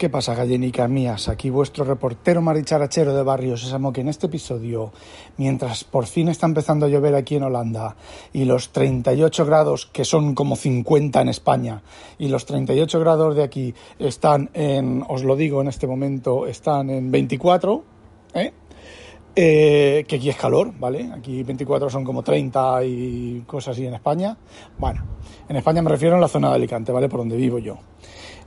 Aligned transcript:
¿Qué 0.00 0.08
pasa, 0.08 0.34
gallenicas 0.34 0.88
mías? 0.88 1.28
Aquí 1.28 1.50
vuestro 1.50 1.84
reportero 1.84 2.40
maricharachero 2.40 3.14
de 3.14 3.22
Barrio 3.22 3.58
Sésamo, 3.58 3.92
que 3.92 4.00
en 4.00 4.08
este 4.08 4.28
episodio, 4.28 4.94
mientras 5.36 5.84
por 5.84 6.06
fin 6.06 6.30
está 6.30 6.46
empezando 6.46 6.86
a 6.86 6.88
llover 6.88 7.14
aquí 7.14 7.36
en 7.36 7.42
Holanda 7.42 7.96
y 8.32 8.46
los 8.46 8.70
38 8.70 9.44
grados, 9.44 9.84
que 9.84 10.06
son 10.06 10.34
como 10.34 10.56
50 10.56 11.20
en 11.20 11.28
España, 11.28 11.82
y 12.16 12.28
los 12.28 12.46
38 12.46 12.98
grados 12.98 13.36
de 13.36 13.42
aquí 13.42 13.74
están 13.98 14.48
en, 14.54 15.04
os 15.06 15.22
lo 15.22 15.36
digo 15.36 15.60
en 15.60 15.68
este 15.68 15.86
momento, 15.86 16.46
están 16.46 16.88
en 16.88 17.10
24, 17.10 17.84
¿eh? 18.32 18.54
Eh, 19.36 20.06
que 20.08 20.16
aquí 20.16 20.30
es 20.30 20.36
calor, 20.36 20.72
¿vale? 20.78 21.10
Aquí 21.12 21.42
24 21.42 21.90
son 21.90 22.04
como 22.04 22.22
30 22.22 22.84
y 22.84 23.44
cosas 23.46 23.76
así 23.76 23.86
en 23.86 23.94
España. 23.94 24.36
Bueno, 24.78 25.04
en 25.46 25.56
España 25.56 25.82
me 25.82 25.90
refiero 25.90 26.16
a 26.16 26.18
la 26.18 26.28
zona 26.28 26.48
de 26.48 26.54
Alicante, 26.54 26.90
¿vale? 26.90 27.08
Por 27.08 27.20
donde 27.20 27.36
vivo 27.36 27.58
yo. 27.58 27.76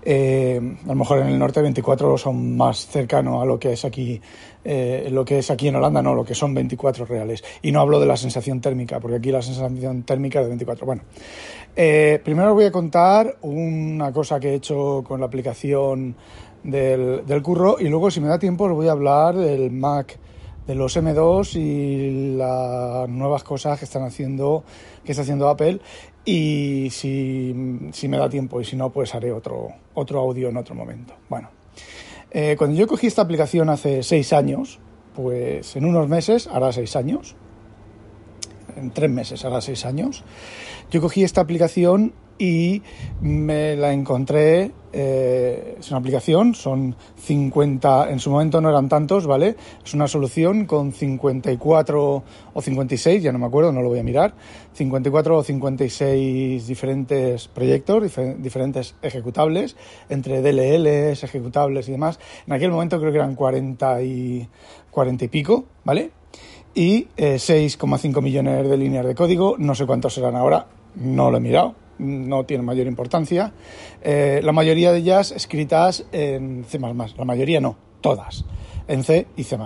Eh, 0.06 0.60
a 0.84 0.88
lo 0.88 0.96
mejor 0.96 1.20
en 1.20 1.28
el 1.28 1.40
norte 1.40 1.62
24 1.62 2.18
son 2.18 2.58
más 2.58 2.88
cercanos 2.88 3.42
a 3.42 3.46
lo 3.46 3.58
que 3.58 3.74
es 3.74 3.86
aquí, 3.86 4.20
eh, 4.64 5.08
lo 5.12 5.24
que 5.24 5.40
es 5.40 5.50
aquí 5.50 5.70
en 5.70 5.76
Holanda, 5.76 6.02
no, 6.02 6.14
lo 6.14 6.26
que 6.26 6.36
son 6.36 6.54
24 6.54 7.06
reales. 7.06 7.44
Y 7.62 7.72
no 7.72 7.80
hablo 7.80 8.00
de 8.00 8.06
la 8.06 8.18
sensación 8.18 8.60
térmica, 8.60 9.00
porque 9.00 9.18
aquí 9.18 9.32
la 9.32 9.42
sensación 9.42 10.04
térmica 10.04 10.40
es 10.40 10.46
de 10.46 10.50
24. 10.50 10.86
Bueno, 10.86 11.04
eh, 11.76 12.20
primero 12.24 12.50
os 12.50 12.56
voy 12.56 12.66
a 12.66 12.72
contar 12.72 13.38
una 13.42 14.12
cosa 14.12 14.40
que 14.40 14.50
he 14.50 14.56
hecho 14.56 15.04
con 15.08 15.20
la 15.20 15.28
aplicación 15.28 16.16
del, 16.64 17.26
del 17.26 17.42
curro 17.42 17.78
y 17.80 17.88
luego, 17.88 18.12
si 18.12 18.20
me 18.20 18.28
da 18.28 18.40
tiempo, 18.40 18.66
os 18.66 18.74
voy 18.74 18.88
a 18.88 18.92
hablar 18.92 19.36
del 19.36 19.72
Mac 19.72 20.18
de 20.68 20.76
los 20.76 20.96
M2 20.96 21.56
y 21.56 22.38
las 22.38 23.10
nuevas 23.10 23.44
cosas 23.44 23.80
que 23.80 23.86
están 23.86 24.04
haciendo 24.04 24.64
que 25.04 25.12
está 25.12 25.24
haciendo 25.24 25.50
Apple. 25.50 25.80
Y 26.26 26.88
si, 26.92 27.54
me 27.54 28.18
da 28.18 28.30
tiempo 28.30 28.62
y 28.62 28.66
si 28.66 28.76
no 28.76 28.90
pues 28.90 29.14
haré 29.14 29.32
otro 29.32 29.70
otro 29.94 30.20
audio 30.20 30.50
en 30.50 30.58
otro 30.58 30.76
momento. 30.76 31.14
Bueno 31.30 31.50
eh, 32.32 32.56
cuando 32.58 32.76
yo 32.78 32.88
cogí 32.88 33.08
esta 33.08 33.22
aplicación 33.22 33.70
hace 33.70 34.04
seis 34.04 34.34
años 34.34 34.80
pues 35.16 35.76
en 35.76 35.86
unos 35.86 36.08
meses 36.08 36.48
hará 36.48 36.72
seis 36.72 36.96
años 36.96 37.36
en 38.76 38.92
tres 38.92 39.10
meses 39.10 39.46
hará 39.46 39.62
seis 39.62 39.86
años 39.86 40.24
yo 40.94 41.02
cogí 41.02 41.24
esta 41.24 41.42
aplicación 41.42 42.14
y 42.38 42.82
me 43.22 43.76
la 43.76 43.94
encontré, 43.94 44.72
eh, 44.92 45.78
es 45.80 45.90
una 45.90 46.00
aplicación, 46.00 46.56
son 46.56 46.96
50, 47.18 48.12
en 48.12 48.20
su 48.20 48.32
momento 48.32 48.60
no 48.60 48.70
eran 48.70 48.90
tantos, 48.90 49.26
¿vale? 49.26 49.56
Es 49.84 49.94
una 49.94 50.08
solución 50.08 50.66
con 50.66 50.92
54 50.92 52.24
o 52.54 52.62
56, 52.62 53.24
ya 53.24 53.32
no 53.32 53.40
me 53.40 53.46
acuerdo, 53.46 53.72
no 53.72 53.82
lo 53.82 53.90
voy 53.90 54.00
a 54.00 54.04
mirar, 54.04 54.34
54 54.74 55.38
o 55.38 55.44
56 55.44 56.68
diferentes 56.68 57.48
proyectos, 57.48 58.16
diferentes 58.38 58.96
ejecutables, 59.02 59.76
entre 60.10 60.42
DLLs, 60.42 61.24
ejecutables 61.24 61.88
y 61.88 61.94
demás. 61.94 62.20
En 62.46 62.54
aquel 62.54 62.72
momento 62.72 63.00
creo 63.00 63.12
que 63.12 63.18
eran 63.18 63.36
40 63.36 64.02
y, 64.04 64.48
40 64.92 65.26
y 65.26 65.28
pico, 65.28 65.66
¿vale? 65.86 66.23
Y 66.76 67.08
6,5 67.16 68.18
eh, 68.18 68.22
millones 68.22 68.68
de 68.68 68.78
líneas 68.78 69.06
de 69.06 69.14
código, 69.14 69.56
no 69.60 69.76
sé 69.76 69.86
cuántos 69.86 70.16
serán 70.16 70.36
ahora, 70.36 70.66
no 70.96 71.30
lo 71.30 71.38
he 71.38 71.40
mirado, 71.40 71.76
no 72.00 72.46
tiene 72.46 72.64
mayor 72.64 72.88
importancia. 72.88 73.54
Eh, 74.02 74.42
la 74.44 74.52
mayoría 74.52 74.92
de 74.92 75.00
ellas 75.00 75.32
escritas 75.32 76.06
en 76.12 76.66
C++, 76.68 76.80
la 76.80 77.26
mayoría 77.26 77.62
no, 77.62 77.78
todas, 78.02 78.46
en 78.88 79.04
C 79.04 79.28
y 79.38 79.44
C++, 79.44 79.58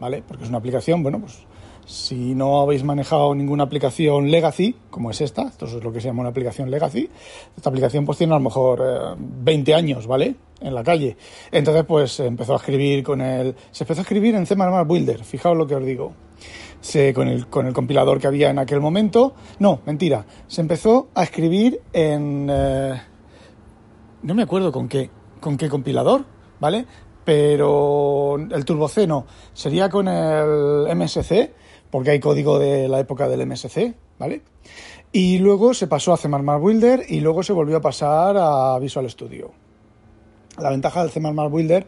¿vale? 0.00 0.24
Porque 0.26 0.42
es 0.42 0.48
una 0.48 0.58
aplicación, 0.58 1.04
bueno, 1.04 1.20
pues 1.20 1.46
si 1.86 2.34
no 2.34 2.60
habéis 2.60 2.82
manejado 2.82 3.32
ninguna 3.32 3.62
aplicación 3.62 4.28
legacy, 4.28 4.74
como 4.90 5.12
es 5.12 5.20
esta, 5.20 5.42
esto 5.42 5.66
es 5.66 5.84
lo 5.84 5.92
que 5.92 6.00
se 6.00 6.08
llama 6.08 6.22
una 6.22 6.30
aplicación 6.30 6.68
legacy, 6.68 7.08
esta 7.56 7.70
aplicación 7.70 8.04
pues 8.04 8.18
tiene 8.18 8.34
a 8.34 8.38
lo 8.38 8.42
mejor 8.42 9.16
20 9.18 9.70
eh, 9.70 9.74
años, 9.74 10.08
¿vale? 10.08 10.34
En 10.60 10.74
la 10.74 10.82
calle. 10.82 11.16
Entonces 11.52 11.84
pues 11.84 12.18
empezó 12.18 12.54
a 12.54 12.56
escribir 12.56 13.04
con 13.04 13.20
el... 13.20 13.54
Se 13.70 13.84
empezó 13.84 14.00
a 14.00 14.02
escribir 14.02 14.34
en 14.34 14.46
C++ 14.46 14.56
Builder, 14.56 15.22
fijaos 15.22 15.56
lo 15.56 15.66
que 15.68 15.76
os 15.76 15.84
digo 15.84 16.25
con, 17.14 17.28
el, 17.28 17.46
con 17.48 17.66
el 17.66 17.72
compilador 17.72 18.20
que 18.20 18.26
había 18.26 18.50
en 18.50 18.58
aquel 18.58 18.80
momento. 18.80 19.34
No, 19.58 19.80
mentira. 19.86 20.26
Se 20.46 20.60
empezó 20.60 21.08
a 21.14 21.22
escribir 21.22 21.80
en... 21.92 22.48
Eh, 22.50 23.00
no 24.22 24.34
me 24.34 24.42
acuerdo 24.42 24.72
con 24.72 24.88
qué, 24.88 25.10
con 25.40 25.56
qué 25.56 25.68
compilador, 25.68 26.24
¿vale? 26.60 26.86
Pero 27.24 28.36
el 28.36 28.64
Turbo 28.64 28.88
C 28.88 29.06
no. 29.06 29.26
Sería 29.52 29.88
con 29.88 30.08
el 30.08 30.86
MSC, 30.96 31.52
porque 31.90 32.10
hay 32.10 32.20
código 32.20 32.58
de 32.58 32.88
la 32.88 33.00
época 33.00 33.28
del 33.28 33.46
MSC, 33.46 33.94
¿vale? 34.18 34.42
Y 35.12 35.38
luego 35.38 35.74
se 35.74 35.86
pasó 35.86 36.12
a 36.12 36.16
C++ 36.16 36.28
Builder 36.28 37.04
y 37.08 37.20
luego 37.20 37.42
se 37.42 37.52
volvió 37.52 37.78
a 37.78 37.80
pasar 37.80 38.36
a 38.38 38.78
Visual 38.78 39.08
Studio. 39.10 39.52
La 40.58 40.70
ventaja 40.70 41.02
del 41.02 41.10
C++ 41.10 41.20
Builder 41.20 41.86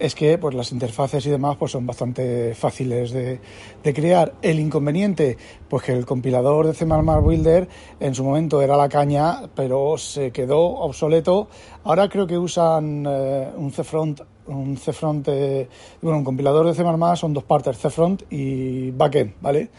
es 0.00 0.14
que 0.14 0.38
pues, 0.38 0.54
las 0.54 0.72
interfaces 0.72 1.24
y 1.26 1.30
demás 1.30 1.56
pues, 1.58 1.72
son 1.72 1.86
bastante 1.86 2.54
fáciles 2.54 3.12
de, 3.12 3.38
crear. 3.82 4.32
El 4.40 4.58
inconveniente, 4.58 5.36
pues 5.68 5.84
que 5.84 5.92
el 5.92 6.06
compilador 6.06 6.66
de 6.66 6.74
C++ 6.74 6.86
Builder 6.86 7.68
en 8.00 8.14
su 8.14 8.24
momento 8.24 8.62
era 8.62 8.76
la 8.76 8.88
caña, 8.88 9.42
pero 9.54 9.98
se 9.98 10.32
quedó 10.32 10.60
obsoleto. 10.60 11.48
Ahora 11.84 12.08
creo 12.08 12.26
que 12.26 12.38
usan 12.38 13.04
eh, 13.06 13.48
un 13.56 13.70
CFront 13.70 14.22
un 14.46 14.74
CFront, 14.74 15.28
eh, 15.28 15.68
bueno, 16.02 16.18
un 16.18 16.24
compilador 16.24 16.66
de 16.66 16.74
C++ 16.74 16.82
son 17.16 17.32
dos 17.32 17.44
partes, 17.44 17.78
CFront 17.78 18.22
y 18.30 18.90
backend, 18.90 19.34
¿vale? 19.40 19.70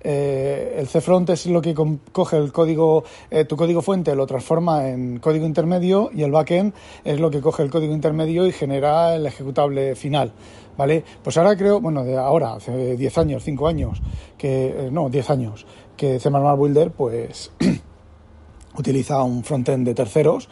Eh, 0.00 0.76
el 0.78 0.86
CFront 0.86 1.30
es 1.30 1.46
lo 1.46 1.60
que 1.60 1.74
coge 2.12 2.36
el 2.36 2.52
código, 2.52 3.04
eh, 3.30 3.44
tu 3.44 3.56
código 3.56 3.82
fuente, 3.82 4.14
lo 4.14 4.26
transforma 4.26 4.88
en 4.88 5.18
código 5.18 5.46
intermedio 5.46 6.10
y 6.12 6.22
el 6.22 6.30
backend 6.30 6.74
es 7.04 7.18
lo 7.18 7.30
que 7.30 7.40
coge 7.40 7.62
el 7.62 7.70
código 7.70 7.92
intermedio 7.92 8.46
y 8.46 8.52
genera 8.52 9.14
el 9.14 9.26
ejecutable 9.26 9.94
final. 9.96 10.32
¿Vale? 10.76 11.02
Pues 11.24 11.38
ahora 11.38 11.56
creo, 11.56 11.80
bueno, 11.80 12.04
de 12.04 12.18
ahora, 12.18 12.52
hace 12.52 12.96
10 12.96 13.18
años, 13.18 13.42
5 13.42 13.66
años, 13.66 14.02
que, 14.36 14.66
eh, 14.66 14.90
no, 14.92 15.08
10 15.08 15.30
años, 15.30 15.66
que 15.96 16.20
C++ 16.20 16.28
Builder, 16.28 16.90
pues, 16.90 17.50
utiliza 18.76 19.22
un 19.22 19.42
frontend 19.42 19.86
de 19.86 19.94
terceros, 19.94 20.50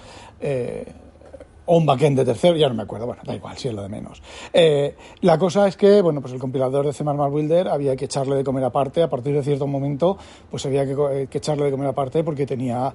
o 1.67 1.77
un 1.77 1.87
backend 1.87 2.19
de 2.19 2.25
tercero, 2.25 2.57
ya 2.57 2.69
no 2.69 2.75
me 2.75 2.83
acuerdo, 2.83 3.07
bueno, 3.07 3.23
da 3.25 3.35
igual, 3.35 3.57
si 3.57 3.69
es 3.69 3.75
lo 3.75 3.83
de 3.83 3.89
menos. 3.89 4.23
Eh, 4.53 4.95
la 5.23 5.39
cosa 5.39 5.67
es 5.67 5.77
que, 5.77 6.03
bueno, 6.03 6.21
pues 6.21 6.33
el 6.33 6.39
compilador 6.39 6.87
de 6.87 6.93
C++ 6.93 7.05
Builder 7.05 7.69
había 7.69 7.97
que 7.97 8.05
echarle 8.05 8.37
de 8.37 8.45
comer 8.45 8.65
aparte, 8.65 9.03
a 9.03 9.09
partir 9.09 9.35
de 9.35 9.43
cierto 9.43 9.67
momento, 9.67 10.19
pues 10.51 10.67
había 10.67 10.85
que, 10.85 11.29
echarle 11.33 11.65
de 11.65 11.71
comer 11.71 11.89
aparte 11.89 12.23
porque 12.23 12.47
tenía 12.47 12.93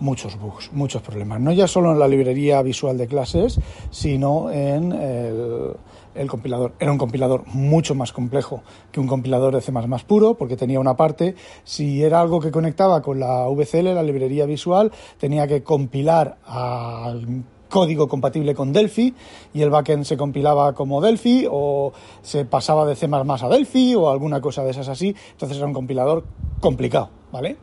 muchos 0.00 0.38
bugs, 0.38 0.72
muchos 0.72 1.02
problemas. 1.02 1.40
No 1.40 1.52
ya 1.52 1.66
solo 1.66 1.92
en 1.92 1.98
la 1.98 2.08
librería 2.08 2.62
visual 2.62 2.98
de 2.98 3.06
clases, 3.06 3.60
sino 3.90 4.50
en 4.50 4.92
el, 4.92 5.72
el 6.14 6.28
compilador. 6.28 6.72
Era 6.78 6.92
un 6.92 6.98
compilador 6.98 7.44
mucho 7.46 7.94
más 7.94 8.12
complejo 8.12 8.62
que 8.90 9.00
un 9.00 9.06
compilador 9.06 9.54
de 9.54 9.60
C++ 9.60 9.72
puro, 10.06 10.34
porque 10.34 10.56
tenía 10.56 10.80
una 10.80 10.96
parte, 10.96 11.34
si 11.64 12.02
era 12.02 12.20
algo 12.20 12.40
que 12.40 12.50
conectaba 12.50 13.02
con 13.02 13.20
la 13.20 13.46
VCL, 13.48 13.94
la 13.94 14.02
librería 14.02 14.46
visual, 14.46 14.92
tenía 15.18 15.46
que 15.46 15.62
compilar 15.62 16.38
al 16.44 17.44
código 17.72 18.06
compatible 18.06 18.54
con 18.54 18.70
Delphi 18.72 19.14
y 19.54 19.62
el 19.62 19.70
backend 19.70 20.04
se 20.04 20.18
compilaba 20.18 20.74
como 20.74 21.00
Delphi 21.00 21.46
o 21.50 21.92
se 22.20 22.44
pasaba 22.44 22.84
de 22.84 22.94
C++ 22.94 23.08
a 23.10 23.48
Delphi 23.48 23.94
o 23.94 24.10
alguna 24.10 24.42
cosa 24.42 24.62
de 24.62 24.72
esas 24.72 24.88
así. 24.88 25.16
Entonces 25.32 25.56
era 25.56 25.66
un 25.66 25.72
compilador 25.72 26.22
complicado, 26.60 27.08
¿vale? 27.32 27.56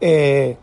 Eh, 0.00 0.56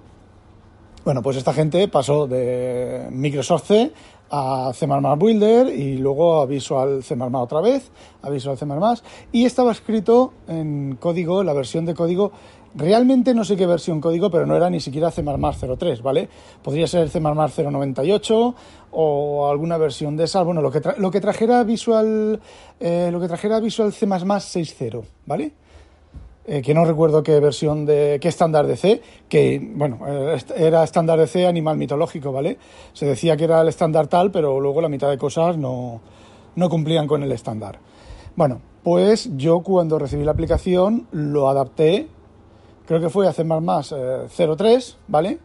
bueno, 1.06 1.22
pues 1.22 1.38
esta 1.38 1.54
gente 1.54 1.88
pasó 1.88 2.28
de 2.28 3.08
Microsoft 3.10 3.68
C 3.68 3.94
a 4.30 4.72
C++ 4.74 4.86
Builder 4.86 5.68
y 5.68 5.98
luego 5.98 6.42
a 6.42 6.46
Visual 6.46 7.04
C++ 7.04 7.16
otra 7.16 7.62
vez, 7.62 7.90
a 8.22 8.30
Visual 8.30 8.58
C++ 8.58 8.66
y 9.32 9.46
estaba 9.46 9.72
escrito 9.72 10.34
en 10.50 10.98
código, 11.00 11.42
la 11.44 11.54
versión 11.54 11.86
de 11.86 11.94
código 11.94 12.34
Realmente 12.74 13.34
no 13.34 13.44
sé 13.44 13.58
qué 13.58 13.66
versión 13.66 14.00
código, 14.00 14.32
pero 14.32 14.46
no 14.46 14.56
era 14.56 14.70
ni 14.70 14.80
siquiera 14.80 15.12
C++ 15.12 15.24
03, 15.24 16.02
¿vale? 16.02 16.30
Podría 16.64 16.88
ser 16.88 17.10
C++ 17.10 17.20
098 17.20 18.56
o 18.92 19.50
alguna 19.50 19.78
versión 19.78 20.16
de 20.16 20.24
esa. 20.24 20.44
Bueno, 20.44 20.62
lo 20.62 20.72
que, 20.72 20.82
lo 20.98 21.12
que 21.12 21.20
trajera 21.20 21.64
Visual 21.64 22.40
eh, 22.80 23.10
lo 23.12 23.20
que 23.20 23.28
trajera 23.28 23.60
Visual 23.60 23.92
C++ 23.92 24.06
6.0, 24.08 25.04
¿vale? 25.26 25.52
Eh, 26.46 26.62
que 26.62 26.74
no 26.74 26.86
recuerdo 26.86 27.22
qué 27.22 27.40
versión 27.40 27.86
de 27.86 28.18
qué 28.20 28.28
estándar 28.28 28.66
de 28.66 28.76
C, 28.76 29.02
que 29.30 29.62
bueno, 29.76 30.00
eh, 30.08 30.38
era 30.58 30.84
estándar 30.84 31.20
de 31.20 31.28
C 31.28 31.46
animal 31.46 31.78
mitológico, 31.78 32.32
¿vale? 32.32 32.58
Se 32.94 33.06
decía 33.06 33.38
que 33.38 33.44
era 33.44 33.62
el 33.62 33.68
estándar 33.68 34.08
tal, 34.08 34.32
pero 34.32 34.60
luego 34.60 34.82
la 34.82 34.90
mitad 34.90 35.10
de 35.10 35.18
cosas 35.18 35.58
no, 35.58 36.02
no 36.56 36.70
cumplían 36.70 37.06
con 37.06 37.22
el 37.22 37.32
estándar. 37.32 37.80
Bueno, 38.36 38.62
pues 38.82 39.30
yo 39.38 39.60
cuando 39.60 40.00
recibí 40.00 40.24
la 40.24 40.32
aplicación 40.32 41.08
lo 41.12 41.48
adapté 41.48 42.08
creo 42.92 43.00
que 43.00 43.10
fue 43.10 43.26
hace 43.26 43.46
más 43.46 43.62
más 43.62 43.96
03, 44.36 44.98
¿vale? 45.08 45.40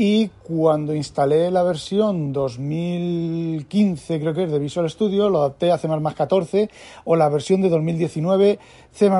Y 0.00 0.28
cuando 0.28 0.94
instalé 0.94 1.50
la 1.50 1.64
versión 1.64 2.32
2015 2.32 3.58
2015, 3.68 4.20
creo 4.20 4.34
que 4.34 4.44
es 4.44 4.50
de 4.50 4.58
Visual 4.58 4.88
Studio, 4.88 5.28
lo 5.28 5.40
adapté 5.40 5.72
a 5.72 5.78
C++ 5.78 5.88
14 5.88 6.70
o 7.04 7.16
la 7.16 7.28
versión 7.28 7.60
de 7.60 7.68
2019 7.68 8.58
C++ 8.92 9.10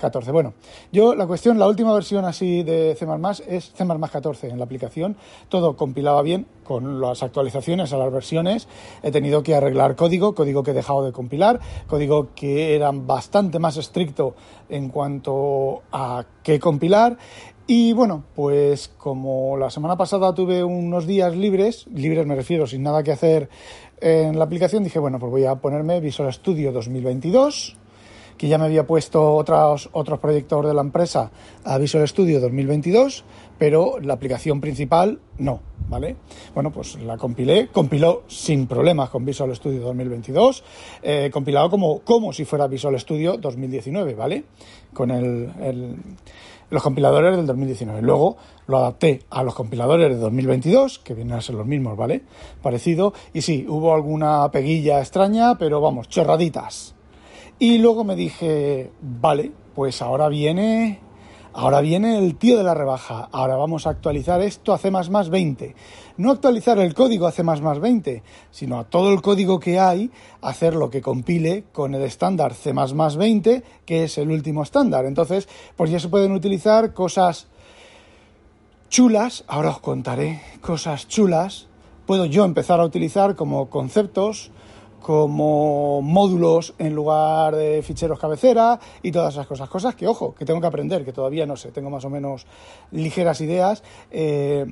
14. 0.00 0.32
Bueno, 0.32 0.54
yo 0.92 1.14
la 1.14 1.26
cuestión, 1.26 1.58
la 1.58 1.68
última 1.68 1.94
versión 1.94 2.24
así 2.24 2.62
de 2.62 2.96
C++ 2.98 3.06
es 3.48 3.72
C++ 3.72 3.84
14 3.84 4.48
en 4.48 4.58
la 4.58 4.64
aplicación. 4.64 5.16
Todo 5.48 5.76
compilaba 5.76 6.22
bien 6.22 6.46
con 6.64 7.00
las 7.00 7.22
actualizaciones 7.22 7.92
a 7.92 7.98
las 7.98 8.12
versiones. 8.12 8.68
He 9.02 9.10
tenido 9.10 9.42
que 9.42 9.54
arreglar 9.54 9.96
código, 9.96 10.34
código 10.34 10.62
que 10.62 10.72
he 10.72 10.74
dejado 10.74 11.04
de 11.04 11.12
compilar, 11.12 11.60
código 11.86 12.28
que 12.34 12.74
era 12.74 12.90
bastante 12.92 13.58
más 13.58 13.76
estricto 13.76 14.34
en 14.68 14.88
cuanto 14.88 15.82
a 15.92 16.24
qué 16.42 16.58
compilar 16.58 17.16
y 17.66 17.94
bueno, 17.94 18.24
pues 18.34 18.88
como 18.98 19.56
la 19.56 19.70
semana 19.70 19.96
pasada 19.96 20.34
tuve 20.34 20.62
unos 20.62 21.06
días 21.06 21.34
libres, 21.34 21.86
libres 21.86 22.26
me 22.26 22.34
refiero, 22.34 22.66
sin 22.66 22.82
nada 22.82 23.02
que 23.02 23.12
hacer 23.12 23.48
en 24.00 24.38
la 24.38 24.44
aplicación, 24.44 24.84
dije, 24.84 24.98
bueno, 24.98 25.18
pues 25.18 25.30
voy 25.30 25.44
a 25.46 25.54
ponerme 25.54 26.00
Visual 26.00 26.30
Studio 26.30 26.72
2022, 26.72 27.76
que 28.36 28.48
ya 28.48 28.58
me 28.58 28.66
había 28.66 28.86
puesto 28.86 29.34
otros, 29.34 29.88
otros 29.92 30.18
proyectos 30.18 30.66
de 30.66 30.74
la 30.74 30.82
empresa 30.82 31.30
a 31.64 31.78
Visual 31.78 32.06
Studio 32.06 32.38
2022, 32.40 33.24
pero 33.56 33.98
la 33.98 34.12
aplicación 34.12 34.60
principal 34.60 35.20
no, 35.38 35.60
¿vale? 35.88 36.16
Bueno, 36.52 36.70
pues 36.70 36.96
la 36.96 37.16
compilé, 37.16 37.68
compiló 37.68 38.24
sin 38.26 38.66
problemas 38.66 39.08
con 39.08 39.24
Visual 39.24 39.56
Studio 39.56 39.80
2022, 39.80 40.64
eh, 41.02 41.30
compilado 41.32 41.70
como, 41.70 42.00
como 42.00 42.32
si 42.34 42.44
fuera 42.44 42.66
Visual 42.66 43.00
Studio 43.00 43.38
2019, 43.38 44.14
¿vale? 44.14 44.44
Con 44.92 45.10
el 45.10 45.96
los 46.70 46.82
compiladores 46.82 47.36
del 47.36 47.46
2019. 47.46 48.02
Luego 48.02 48.36
lo 48.66 48.78
adapté 48.78 49.22
a 49.30 49.42
los 49.42 49.54
compiladores 49.54 50.10
de 50.10 50.16
2022, 50.16 50.98
que 50.98 51.14
vienen 51.14 51.36
a 51.36 51.40
ser 51.40 51.54
los 51.54 51.66
mismos, 51.66 51.96
¿vale? 51.96 52.22
Parecido. 52.62 53.12
Y 53.32 53.42
sí, 53.42 53.66
hubo 53.68 53.94
alguna 53.94 54.50
peguilla 54.50 55.00
extraña, 55.00 55.56
pero 55.58 55.80
vamos, 55.80 56.08
chorraditas. 56.08 56.94
Y 57.58 57.78
luego 57.78 58.04
me 58.04 58.16
dije, 58.16 58.90
vale, 59.00 59.52
pues 59.74 60.02
ahora 60.02 60.28
viene 60.28 61.00
Ahora 61.56 61.80
viene 61.80 62.18
el 62.18 62.34
tío 62.34 62.58
de 62.58 62.64
la 62.64 62.74
rebaja. 62.74 63.28
Ahora 63.30 63.54
vamos 63.54 63.86
a 63.86 63.90
actualizar 63.90 64.42
esto 64.42 64.72
a 64.72 64.78
C++ 64.78 64.90
20. 64.90 65.76
No 66.16 66.32
actualizar 66.32 66.80
el 66.80 66.94
código 66.94 67.28
a 67.28 67.30
C++ 67.30 67.44
20, 67.44 68.24
sino 68.50 68.80
a 68.80 68.84
todo 68.84 69.12
el 69.12 69.22
código 69.22 69.60
que 69.60 69.78
hay, 69.78 70.10
hacer 70.42 70.74
lo 70.74 70.90
que 70.90 71.00
compile 71.00 71.62
con 71.72 71.94
el 71.94 72.02
estándar 72.02 72.54
C++ 72.54 72.72
20, 72.72 73.62
que 73.86 74.02
es 74.02 74.18
el 74.18 74.32
último 74.32 74.64
estándar. 74.64 75.04
Entonces, 75.04 75.48
pues 75.76 75.92
ya 75.92 76.00
se 76.00 76.08
pueden 76.08 76.32
utilizar 76.32 76.92
cosas 76.92 77.46
chulas. 78.88 79.44
Ahora 79.46 79.70
os 79.70 79.78
contaré 79.78 80.42
cosas 80.60 81.06
chulas. 81.06 81.68
Puedo 82.04 82.24
yo 82.24 82.44
empezar 82.44 82.80
a 82.80 82.84
utilizar 82.84 83.36
como 83.36 83.70
conceptos 83.70 84.50
como 85.04 86.00
módulos 86.00 86.72
en 86.78 86.94
lugar 86.94 87.54
de 87.54 87.82
ficheros 87.82 88.18
cabecera 88.18 88.80
y 89.02 89.12
todas 89.12 89.34
esas 89.34 89.46
cosas. 89.46 89.68
Cosas 89.68 89.94
que, 89.94 90.08
ojo, 90.08 90.34
que 90.34 90.46
tengo 90.46 90.62
que 90.62 90.66
aprender, 90.66 91.04
que 91.04 91.12
todavía 91.12 91.44
no 91.44 91.56
sé, 91.56 91.72
tengo 91.72 91.90
más 91.90 92.06
o 92.06 92.10
menos 92.10 92.46
ligeras 92.90 93.42
ideas. 93.42 93.82
Eh, 94.10 94.64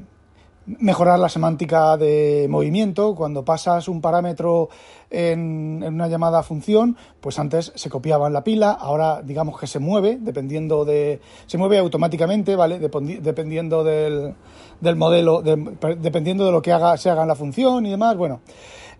mejorar 0.64 1.19
la 1.19 1.29
semántica 1.29 1.99
de 1.99 2.46
movimiento. 2.49 3.14
Cuando 3.14 3.44
pasas 3.44 3.88
un 3.88 4.00
parámetro 4.00 4.70
en, 5.11 5.84
una 5.84 6.08
llamada 6.08 6.43
función, 6.43 6.96
pues 7.20 7.38
antes 7.38 7.70
se 7.75 7.90
copiaba 7.90 8.26
en 8.26 8.32
la 8.32 8.43
pila, 8.43 8.70
ahora 8.70 9.20
digamos 9.20 9.61
que 9.61 9.67
se 9.67 9.81
mueve, 9.81 10.17
dependiendo 10.19 10.87
de. 10.87 11.20
se 11.44 11.58
mueve 11.58 11.76
automáticamente, 11.76 12.56
¿vale? 12.56 12.79
dependiendo 12.79 13.84
del, 13.84 14.34
del 14.81 14.96
modelo, 14.96 15.43
dependiendo 15.43 16.46
de 16.46 16.52
lo 16.52 16.62
que 16.62 16.73
haga, 16.73 16.96
se 16.96 17.11
haga 17.11 17.20
en 17.20 17.29
la 17.29 17.34
función 17.34 17.84
y 17.84 17.90
demás. 17.90 18.17
Bueno. 18.17 18.40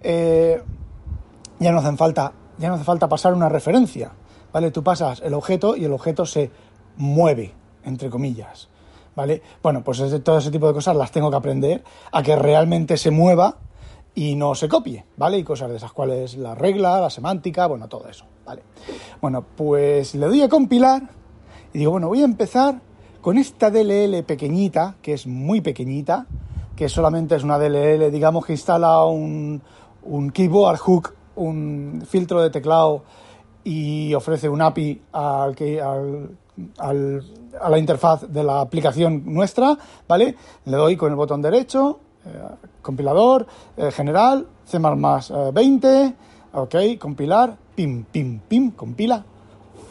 Eh, 0.03 0.61
ya 1.63 1.73
no 1.73 1.79
hacen 1.79 1.97
falta, 1.97 2.33
ya 2.59 2.69
no 2.69 2.75
hace 2.75 2.85
falta 2.85 3.09
pasar 3.09 3.33
una 3.35 3.49
referencia, 3.49 4.13
¿vale? 4.53 4.71
Tú 4.71 4.83
pasas 4.83 5.21
el 5.23 5.35
objeto 5.35 5.77
y 5.77 5.85
el 5.85 5.93
objeto 5.93 6.27
se 6.27 6.51
mueve, 6.97 7.55
entre 7.85 8.11
comillas, 8.11 8.69
¿vale? 9.15 9.43
Bueno, 9.63 9.83
pues 9.83 10.03
todo 10.23 10.39
ese 10.39 10.51
tipo 10.51 10.67
de 10.67 10.75
cosas 10.75 10.97
las 10.97 11.11
tengo 11.11 11.31
que 11.31 11.37
aprender 11.37 11.85
a 12.11 12.23
que 12.23 12.37
realmente 12.37 12.97
se 12.97 13.11
mueva 13.11 13.57
y 14.15 14.35
no 14.35 14.55
se 14.55 14.69
copie, 14.69 15.07
¿vale? 15.17 15.39
Y 15.39 15.45
cosas 15.45 15.71
de 15.71 15.77
esas 15.77 15.93
cuales 15.93 16.37
la 16.37 16.55
regla, 16.55 17.01
la 17.01 17.11
semántica, 17.11 17.67
bueno, 17.67 17.89
todo 17.89 18.09
eso, 18.09 18.27
¿vale? 18.45 18.63
Bueno, 19.21 19.45
pues 19.57 20.15
le 20.15 20.27
doy 20.27 20.43
a 20.43 20.49
compilar 20.49 21.03
y 21.73 21.79
digo, 21.79 21.93
bueno, 21.93 22.09
voy 22.09 22.21
a 22.21 22.25
empezar 22.25 22.81
con 23.21 23.39
esta 23.39 23.71
DLL 23.71 24.25
pequeñita, 24.25 24.97
que 25.01 25.15
es 25.15 25.27
muy 25.27 25.61
pequeñita, 25.61 26.27
que 26.77 26.89
solamente 26.89 27.37
es 27.37 27.45
una 27.45 27.59
DLL, 27.59 28.11
digamos 28.11 28.45
que 28.45 28.53
instala 28.53 29.05
un, 29.05 29.63
un 30.03 30.31
keyboard 30.31 30.79
hook 30.79 31.15
un 31.37 32.05
filtro 32.09 32.43
de 32.43 32.51
teclado 32.51 33.03
y 33.65 34.13
ofrece 34.15 34.49
un 34.49 34.61
API 34.61 35.01
al 35.13 35.55
que, 35.55 35.81
al, 35.81 36.37
a 36.79 37.71
la 37.71 37.79
interfaz 37.79 38.23
de 38.29 38.43
la 38.43 38.61
aplicación 38.61 39.23
nuestra, 39.25 39.77
¿vale? 40.09 40.37
Le 40.65 40.77
doy 40.77 40.97
con 40.97 41.11
el 41.11 41.17
botón 41.17 41.43
derecho, 41.43 42.01
eh, 42.27 42.39
compilador, 42.81 43.47
eh, 43.77 43.91
general, 43.91 44.47
C++ 44.67 44.79
20, 45.53 46.05
eh, 46.05 46.15
ok, 46.53 46.75
compilar, 46.99 47.57
pim, 47.75 48.05
pim, 48.05 48.41
pim, 48.41 48.71
compila, 48.73 49.25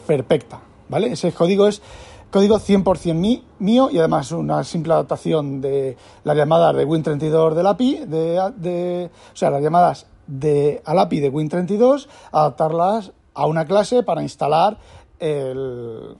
perfecta, 0.06 0.60
¿vale? 0.88 1.12
Ese 1.12 1.32
código 1.32 1.66
es 1.66 1.82
código 2.30 2.58
100% 2.58 3.42
mío 3.58 3.90
y 3.90 3.98
además 3.98 4.32
una 4.32 4.64
simple 4.64 4.94
adaptación 4.94 5.60
de 5.60 5.96
las 6.24 6.36
llamadas 6.36 6.74
de 6.74 6.86
Win32 6.86 7.54
del 7.54 7.66
API, 7.66 7.96
de, 8.06 8.52
de, 8.56 9.10
o 9.32 9.36
sea, 9.36 9.50
las 9.50 9.62
llamadas 9.62 10.06
de, 10.26 10.82
al 10.84 10.98
API 10.98 11.20
de 11.20 11.32
Win32, 11.32 12.08
adaptarlas 12.30 13.12
a 13.34 13.46
una 13.46 13.64
clase 13.64 14.02
para 14.02 14.22
instalar 14.22 14.78
el, 15.18 16.16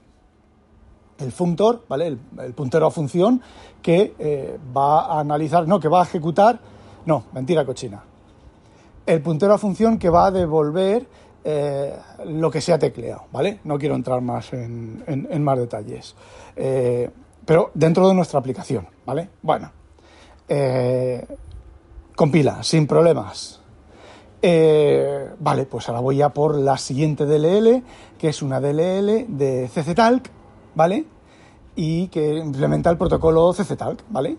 el 1.19 1.31
functor, 1.31 1.83
¿vale? 1.87 2.07
El, 2.07 2.53
puntero 2.53 2.87
a 2.87 2.91
función 2.91 3.41
que 3.81 4.15
eh, 4.17 4.57
va 4.75 5.05
a 5.05 5.19
analizar, 5.19 5.67
no, 5.67 5.79
que 5.79 5.87
va 5.87 6.01
a 6.01 6.03
ejecutar, 6.03 6.59
no, 7.05 7.25
mentira 7.33 7.65
cochina. 7.65 8.03
El 9.05 9.21
puntero 9.21 9.53
a 9.53 9.57
función 9.57 9.97
que 9.97 10.09
va 10.09 10.27
a 10.27 10.31
devolver 10.31 11.05
eh, 11.43 11.93
lo 12.25 12.49
que 12.49 12.61
sea 12.61 12.79
tecleado, 12.79 13.25
¿vale? 13.31 13.59
No 13.65 13.77
quiero 13.77 13.95
entrar 13.95 14.21
más 14.21 14.53
en, 14.53 15.03
en, 15.07 15.43
más 15.43 15.59
detalles. 15.59 16.15
Eh, 16.55 17.09
pero 17.45 17.71
dentro 17.73 18.07
de 18.07 18.13
nuestra 18.13 18.39
aplicación, 18.39 18.87
¿vale? 19.05 19.29
Bueno, 19.41 19.71
compila 22.15 22.63
sin 22.63 22.87
problemas. 22.87 23.62
Eh, 24.45 25.35
vale, 25.39 25.65
pues 25.65 25.87
ahora 25.87 26.01
voy 26.01 26.17
ya 26.17 26.27
por 26.33 26.57
la 26.57 26.77
siguiente 26.77 27.25
DLL, 27.25 27.81
que 28.17 28.27
es 28.27 28.41
una 28.41 28.59
DLL 28.59 29.25
de 29.29 29.69
CCTalk, 29.73 30.29
¿vale? 30.75 31.05
Y 31.77 32.09
que 32.09 32.35
implementa 32.35 32.89
el 32.89 32.97
protocolo 32.97 33.53
CCTalk, 33.53 34.03
¿vale? 34.09 34.37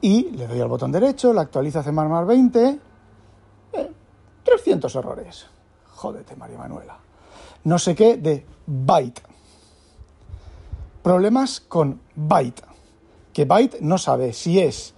Y 0.00 0.30
le 0.30 0.46
doy 0.46 0.60
al 0.60 0.68
botón 0.68 0.92
derecho, 0.92 1.32
la 1.32 1.40
actualiza 1.42 1.82
C++ 1.82 1.90
20, 1.90 2.78
300 4.44 4.94
errores. 4.94 5.46
Jódete, 5.96 6.36
María 6.36 6.58
Manuela. 6.58 6.96
No 7.64 7.76
sé 7.76 7.96
qué 7.96 8.18
de 8.18 8.46
byte. 8.68 9.20
Problemas 11.02 11.60
con 11.60 12.00
byte. 12.14 12.62
Que 13.32 13.46
byte 13.46 13.80
no 13.80 13.98
sabe 13.98 14.32
si 14.32 14.60
es 14.60 14.94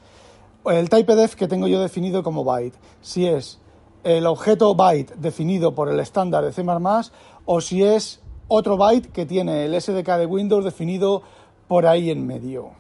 el 0.66 0.90
typedef 0.90 1.36
que 1.36 1.48
tengo 1.48 1.68
yo 1.68 1.80
definido 1.80 2.22
como 2.22 2.44
byte, 2.44 2.76
si 3.00 3.26
es 3.26 3.61
el 4.04 4.26
objeto 4.26 4.74
byte 4.74 5.14
definido 5.16 5.74
por 5.74 5.88
el 5.88 6.00
estándar 6.00 6.44
de 6.44 6.52
C++ 6.52 6.64
o 7.44 7.60
si 7.60 7.82
es 7.82 8.20
otro 8.48 8.76
byte 8.76 9.12
que 9.12 9.26
tiene 9.26 9.64
el 9.64 9.80
SDK 9.80 10.18
de 10.18 10.26
Windows 10.26 10.64
definido 10.64 11.22
por 11.68 11.86
ahí 11.86 12.10
en 12.10 12.26
medio. 12.26 12.70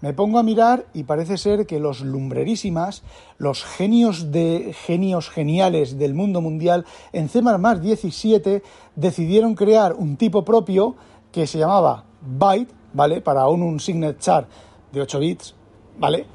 Me 0.00 0.12
pongo 0.12 0.38
a 0.38 0.44
mirar 0.44 0.86
y 0.94 1.02
parece 1.02 1.36
ser 1.38 1.66
que 1.66 1.80
los 1.80 2.02
lumbrerísimas, 2.02 3.02
los 3.36 3.64
genios 3.64 4.30
de 4.30 4.72
genios 4.86 5.28
geniales 5.28 5.98
del 5.98 6.14
mundo 6.14 6.40
mundial 6.40 6.84
en 7.12 7.28
C++ 7.28 7.40
17 7.42 8.62
decidieron 8.94 9.54
crear 9.54 9.94
un 9.94 10.16
tipo 10.16 10.44
propio 10.44 10.94
que 11.32 11.48
se 11.48 11.58
llamaba 11.58 12.04
byte, 12.20 12.72
¿vale? 12.92 13.20
Para 13.20 13.48
un, 13.48 13.62
un 13.62 13.80
signet 13.80 14.18
char 14.20 14.46
de 14.92 15.00
8 15.00 15.18
bits, 15.18 15.54
¿vale? 15.98 16.26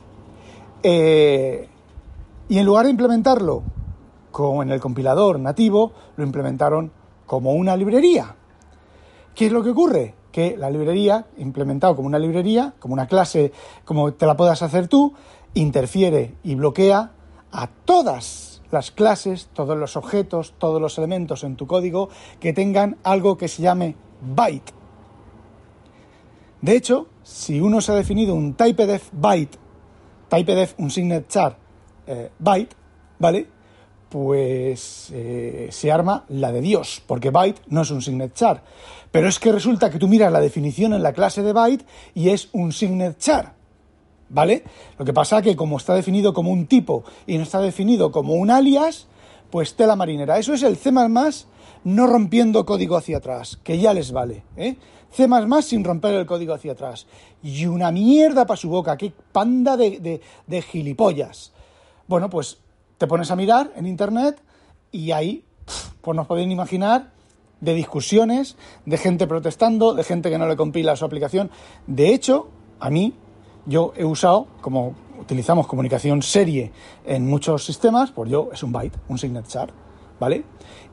Eh, 0.83 1.67
y 2.49 2.57
en 2.57 2.65
lugar 2.65 2.85
de 2.85 2.91
implementarlo 2.91 3.63
como 4.33 4.63
en 4.63 4.71
el 4.71 4.81
compilador 4.81 5.39
nativo, 5.39 5.93
lo 6.17 6.25
implementaron 6.25 6.91
como 7.25 7.53
una 7.53 7.77
librería. 7.77 8.35
¿Qué 9.35 9.45
es 9.45 9.51
lo 9.51 9.63
que 9.63 9.69
ocurre? 9.69 10.15
Que 10.31 10.57
la 10.57 10.71
librería, 10.71 11.27
implementado 11.37 11.95
como 11.95 12.07
una 12.07 12.17
librería, 12.17 12.73
como 12.79 12.95
una 12.95 13.07
clase, 13.07 13.53
como 13.85 14.11
te 14.13 14.25
la 14.25 14.35
puedas 14.35 14.63
hacer 14.63 14.87
tú, 14.87 15.13
interfiere 15.53 16.35
y 16.43 16.55
bloquea 16.55 17.11
a 17.51 17.67
todas 17.85 18.63
las 18.71 18.89
clases, 18.89 19.49
todos 19.53 19.77
los 19.77 19.95
objetos, 19.95 20.55
todos 20.57 20.81
los 20.81 20.97
elementos 20.97 21.43
en 21.43 21.55
tu 21.55 21.67
código 21.67 22.09
que 22.39 22.53
tengan 22.53 22.97
algo 23.03 23.37
que 23.37 23.47
se 23.47 23.61
llame 23.61 23.95
byte. 24.19 24.73
De 26.61 26.75
hecho, 26.75 27.05
si 27.21 27.61
uno 27.61 27.81
se 27.81 27.91
ha 27.91 27.95
definido 27.95 28.33
un 28.33 28.55
typedef 28.55 29.09
byte, 29.11 29.59
typedef 30.29 30.73
un 30.79 30.89
signet 30.89 31.27
char 31.27 31.57
eh, 32.07 32.31
byte, 32.39 32.75
¿vale? 33.19 33.47
Pues 34.13 35.09
eh, 35.11 35.69
se 35.71 35.91
arma 35.91 36.23
la 36.29 36.51
de 36.51 36.61
Dios, 36.61 37.01
porque 37.07 37.31
byte 37.31 37.59
no 37.69 37.81
es 37.81 37.89
un 37.89 38.03
signet 38.03 38.35
char. 38.35 38.61
Pero 39.11 39.27
es 39.27 39.39
que 39.39 39.51
resulta 39.51 39.89
que 39.89 39.97
tú 39.97 40.07
miras 40.07 40.31
la 40.31 40.39
definición 40.39 40.93
en 40.93 41.01
la 41.01 41.13
clase 41.13 41.41
de 41.41 41.51
byte 41.51 41.83
y 42.13 42.29
es 42.29 42.49
un 42.51 42.71
signet 42.71 43.17
char. 43.17 43.53
¿Vale? 44.29 44.65
Lo 44.99 45.03
que 45.03 45.13
pasa 45.13 45.41
que 45.41 45.55
como 45.55 45.77
está 45.77 45.95
definido 45.95 46.31
como 46.31 46.51
un 46.51 46.67
tipo 46.67 47.03
y 47.25 47.37
no 47.37 47.43
está 47.43 47.59
definido 47.59 48.11
como 48.11 48.35
un 48.35 48.51
alias, 48.51 49.07
pues 49.49 49.73
tela 49.73 49.95
marinera. 49.95 50.37
Eso 50.37 50.53
es 50.53 50.61
el 50.61 50.77
C 50.77 50.91
no 50.91 52.05
rompiendo 52.05 52.67
código 52.67 52.95
hacia 52.95 53.17
atrás, 53.17 53.57
que 53.63 53.79
ya 53.79 53.95
les 53.95 54.11
vale. 54.11 54.43
¿eh? 54.57 54.75
C 55.09 55.27
sin 55.63 55.83
romper 55.83 56.13
el 56.13 56.27
código 56.27 56.53
hacia 56.53 56.73
atrás. 56.73 57.07
Y 57.41 57.65
una 57.65 57.91
mierda 57.91 58.45
para 58.45 58.57
su 58.57 58.69
boca, 58.69 58.95
qué 58.95 59.11
panda 59.31 59.75
de, 59.75 60.21
de, 60.45 60.61
gilipollas. 60.61 61.51
Bueno, 62.07 62.29
pues 62.29 62.59
te 63.03 63.07
pones 63.07 63.31
a 63.31 63.35
mirar 63.35 63.73
en 63.75 63.85
internet 63.85 64.41
y 64.89 65.11
ahí, 65.11 65.43
pues 65.99 66.15
nos 66.15 66.25
pueden 66.25 66.53
imaginar 66.53 67.11
de 67.59 67.73
discusiones, 67.73 68.55
de 68.85 68.97
gente 68.97 69.27
protestando, 69.27 69.93
de 69.93 70.05
gente 70.05 70.29
que 70.29 70.37
no 70.37 70.47
le 70.47 70.55
compila 70.55 70.95
su 70.95 71.03
aplicación. 71.03 71.51
De 71.85 72.13
hecho, 72.13 72.47
a 72.79 72.89
mí, 72.89 73.13
yo 73.65 73.91
he 73.97 74.05
usado, 74.05 74.47
como 74.61 74.95
utilizamos 75.19 75.67
comunicación 75.67 76.21
serie 76.21 76.71
en 77.03 77.27
muchos 77.27 77.65
sistemas, 77.65 78.11
pues 78.11 78.31
yo 78.31 78.51
es 78.53 78.63
un 78.63 78.71
byte, 78.71 78.97
un 79.09 79.17
signet 79.17 79.47
char, 79.49 79.73
¿vale? 80.23 80.45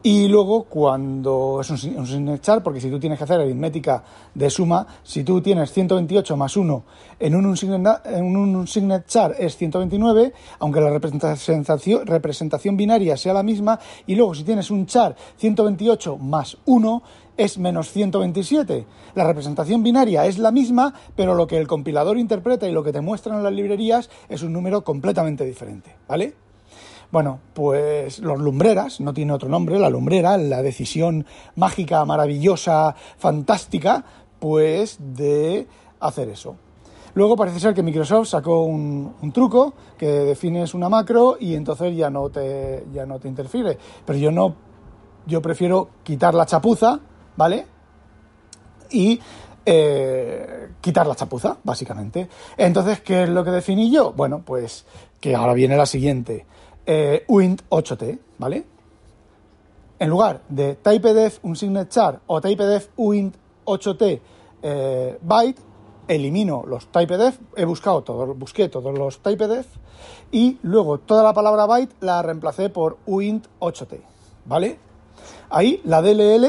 Y 0.03 0.27
luego 0.27 0.65
cuando 0.65 1.59
es 1.61 1.71
un, 1.71 1.79
signet 1.79 2.41
char, 2.41 2.65
porque 2.65 2.81
si 2.81 2.91
tú 2.91 2.99
tienes 2.99 3.17
que 3.17 3.25
hacer 3.25 3.41
aritmética 3.41 4.03
de 4.35 4.51
suma, 4.51 4.85
si 5.05 5.23
tú 5.23 5.41
tienes 5.41 5.71
128 5.71 6.37
más 6.37 6.57
1 6.57 6.85
en 7.21 7.35
un, 7.37 7.57
signet, 7.57 8.01
en 8.07 8.25
un 8.25 8.65
es 8.65 9.57
129, 9.57 10.33
aunque 10.59 10.81
la 10.81 10.91
representación, 10.91 12.07
representación 12.07 12.77
binaria 12.77 13.17
sea 13.17 13.35
la 13.35 13.45
misma, 13.45 13.79
y 14.07 14.17
luego 14.17 14.35
si 14.35 14.43
tienes 14.43 14.71
un 14.71 14.87
char 14.87 15.15
128 15.37 16.17
más 16.17 16.57
1 16.65 17.03
es 17.37 17.59
menos 17.59 17.93
127. 17.93 18.87
La 19.15 19.25
representación 19.25 19.85
binaria 19.85 20.27
es 20.27 20.39
la 20.39 20.51
misma, 20.51 20.93
pero 21.15 21.35
lo 21.35 21.47
que 21.47 21.59
el 21.59 21.69
compilador 21.69 22.19
interpreta 22.19 22.67
y 22.67 22.73
lo 22.73 22.83
que 22.83 22.93
te 22.93 23.01
muestran 23.01 23.37
en 23.37 23.45
las 23.45 23.53
librerías 23.53 24.11
es 24.29 24.43
un 24.43 24.53
número 24.53 24.83
completamente 24.83 25.45
diferente, 25.45 25.95
¿vale? 26.09 26.35
Bueno, 27.13 27.41
pues 27.55 28.21
los 28.21 28.39
lumbreras, 28.39 29.01
no 29.01 29.13
tiene 29.13 29.33
otro 29.33 29.49
nombre, 29.49 29.79
la 29.79 29.91
lumbrera, 29.91 30.39
la 30.39 30.63
decisión 30.63 31.27
mágica, 31.57 32.05
maravillosa, 32.05 32.95
fantástica, 33.19 34.05
pues 34.39 34.99
de 35.01 35.67
hacer 35.99 36.29
eso. 36.29 36.57
Luego 37.15 37.37
parece 37.37 37.59
ser 37.59 37.75
que 37.75 37.83
Microsoft 37.83 38.29
sacó 38.29 38.63
un, 38.63 39.33
truco 39.33 39.75
que 39.99 40.07
defines 40.07 40.75
una 40.75 40.89
macro 40.89 41.37
y 41.41 41.55
entonces 41.55 41.97
ya 41.97 42.09
no 42.11 42.31
te 42.31 42.87
ya 42.93 43.05
no 43.05 43.19
te 43.19 43.27
interfiere. 43.27 43.77
Pero 44.05 44.19
yo 44.19 44.31
no, 44.31 44.55
yo 45.27 45.43
prefiero 45.43 45.91
quitar 46.05 46.35
la 46.35 46.47
chapuza, 46.47 47.01
¿vale? 47.37 47.67
Y 48.91 49.21
eh, 49.67 50.69
quitar 50.81 51.07
la 51.07 51.17
chapuza, 51.17 51.59
básicamente. 51.65 52.29
Entonces, 52.57 53.01
¿qué 53.01 53.25
es 53.25 53.29
lo 53.29 53.45
que 53.45 53.51
definí 53.51 53.91
yo? 53.91 54.13
Bueno, 54.13 54.43
pues 54.45 54.87
que 55.21 55.35
ahora 55.35 55.53
viene 55.53 55.77
la 55.77 55.87
siguiente 55.87 56.47
eh, 56.93 57.25
uint 57.29 57.63
8t, 57.71 58.19
¿vale? 58.39 58.65
En 60.01 60.09
lugar 60.09 60.41
de 60.49 60.75
typedef 60.75 61.39
un 61.45 61.55
signet 61.55 61.89
char 61.89 62.19
o 62.27 62.41
typedef 62.41 62.89
uint 62.97 63.37
8t 63.65 64.21
eh, 64.63 65.19
byte, 65.23 65.63
elimino 66.09 66.65
los 66.67 66.89
typedef, 66.89 67.39
he 67.55 67.65
buscado 67.65 68.03
todos, 68.03 68.37
busqué 68.37 68.69
todos 68.69 68.99
los 68.99 69.21
typedef 69.21 69.69
y 70.33 70.59
luego 70.63 70.99
toda 70.99 71.23
la 71.23 71.33
palabra 71.33 71.67
byte 71.67 71.95
la 72.01 72.23
reemplacé 72.23 72.71
por 72.71 72.99
uint 73.07 73.47
8t, 73.61 74.01
¿vale? 74.47 74.81
Ahí 75.49 75.81
la 75.85 76.03
DLL 76.03 76.45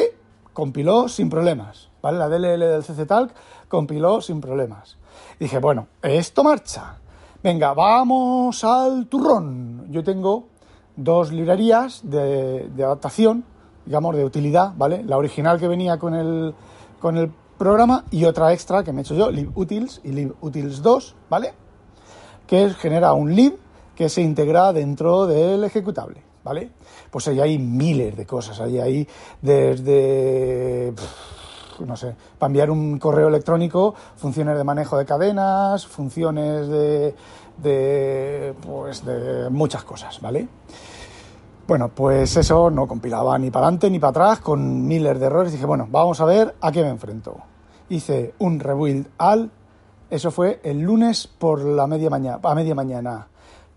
compiló 0.54 1.08
sin 1.08 1.30
problemas, 1.30 1.90
¿vale? 2.02 2.18
La 2.18 2.30
DLL 2.30 2.60
del 2.62 2.84
CCTalk 2.84 3.32
compiló 3.68 4.22
sin 4.22 4.42
problemas. 4.42 4.98
dije, 5.40 5.60
bueno, 5.60 5.88
esto 6.02 6.44
marcha. 6.44 6.98
Venga, 7.44 7.74
vamos 7.74 8.64
al 8.64 9.08
turrón. 9.08 9.71
Yo 9.92 10.04
tengo 10.04 10.48
dos 10.96 11.32
librerías 11.32 12.02
de, 12.04 12.70
adaptación, 12.78 13.44
digamos, 13.86 14.16
de 14.16 14.26
utilidad, 14.26 14.74
¿vale? 14.76 15.04
La 15.04 15.18
original 15.18 15.60
que 15.60 15.68
venía 15.68 15.98
con 16.00 16.14
el, 16.14 16.54
con 17.00 17.18
el 17.18 17.32
programa 17.58 18.06
y 18.10 18.26
otra 18.26 18.54
extra 18.54 18.84
que 18.84 18.94
me 18.94 19.02
he 19.02 19.04
hecho 19.04 19.16
yo, 19.16 19.30
libutils 19.30 20.02
y 20.04 20.12
libutils 20.12 20.82
2, 20.82 21.16
¿vale? 21.30 21.54
Que 22.48 22.70
genera 22.72 23.14
un 23.14 23.36
lib 23.36 23.58
que 23.96 24.10
se 24.10 24.22
integra 24.22 24.74
dentro 24.74 25.28
del 25.28 25.64
ejecutable, 25.64 26.24
¿vale? 26.44 26.72
Pues 27.12 27.28
ahí 27.28 27.40
hay 27.40 27.60
miles 27.60 28.16
de 28.16 28.26
cosas, 28.26 28.60
ahí 28.62 28.80
hay 28.80 29.08
desde 29.42 30.94
no 31.86 31.96
sé, 31.96 32.16
para 32.38 32.48
enviar 32.50 32.70
un 32.70 33.00
correo 33.00 33.28
electrónico, 33.28 33.96
funciones 34.16 34.58
de 34.58 34.64
manejo 34.64 34.98
de 34.98 35.06
cadenas, 35.06 35.86
funciones 35.88 36.68
de, 36.68 37.16
de, 37.62 38.54
pues, 38.62 39.06
de 39.06 39.50
muchas 39.50 39.84
cosas, 39.84 40.20
¿vale? 40.22 40.48
Bueno, 41.68 41.90
pues 41.90 42.36
eso 42.36 42.70
no 42.70 42.88
compilaba 42.88 43.38
ni 43.38 43.50
para 43.50 43.68
adelante 43.68 43.90
ni 43.90 44.00
para 44.00 44.10
atrás, 44.10 44.40
con 44.40 44.88
miles 44.88 45.20
de 45.20 45.26
errores. 45.26 45.52
Dije, 45.52 45.66
bueno, 45.66 45.88
vamos 45.90 46.20
a 46.20 46.26
ver 46.26 46.56
a 46.60 46.72
qué 46.72 46.84
me 46.84 46.90
enfrento. 46.90 47.38
Hice 47.90 48.34
un 48.40 48.60
rebuild 48.60 49.08
al, 49.18 49.52
eso 50.10 50.32
fue 50.32 50.60
el 50.64 50.82
lunes 50.82 51.28
por 51.28 51.64
la 51.64 51.88
media 51.88 52.10
mañana, 52.10 52.40
a 52.44 52.56
media 52.56 52.76
mañana. 52.76 53.28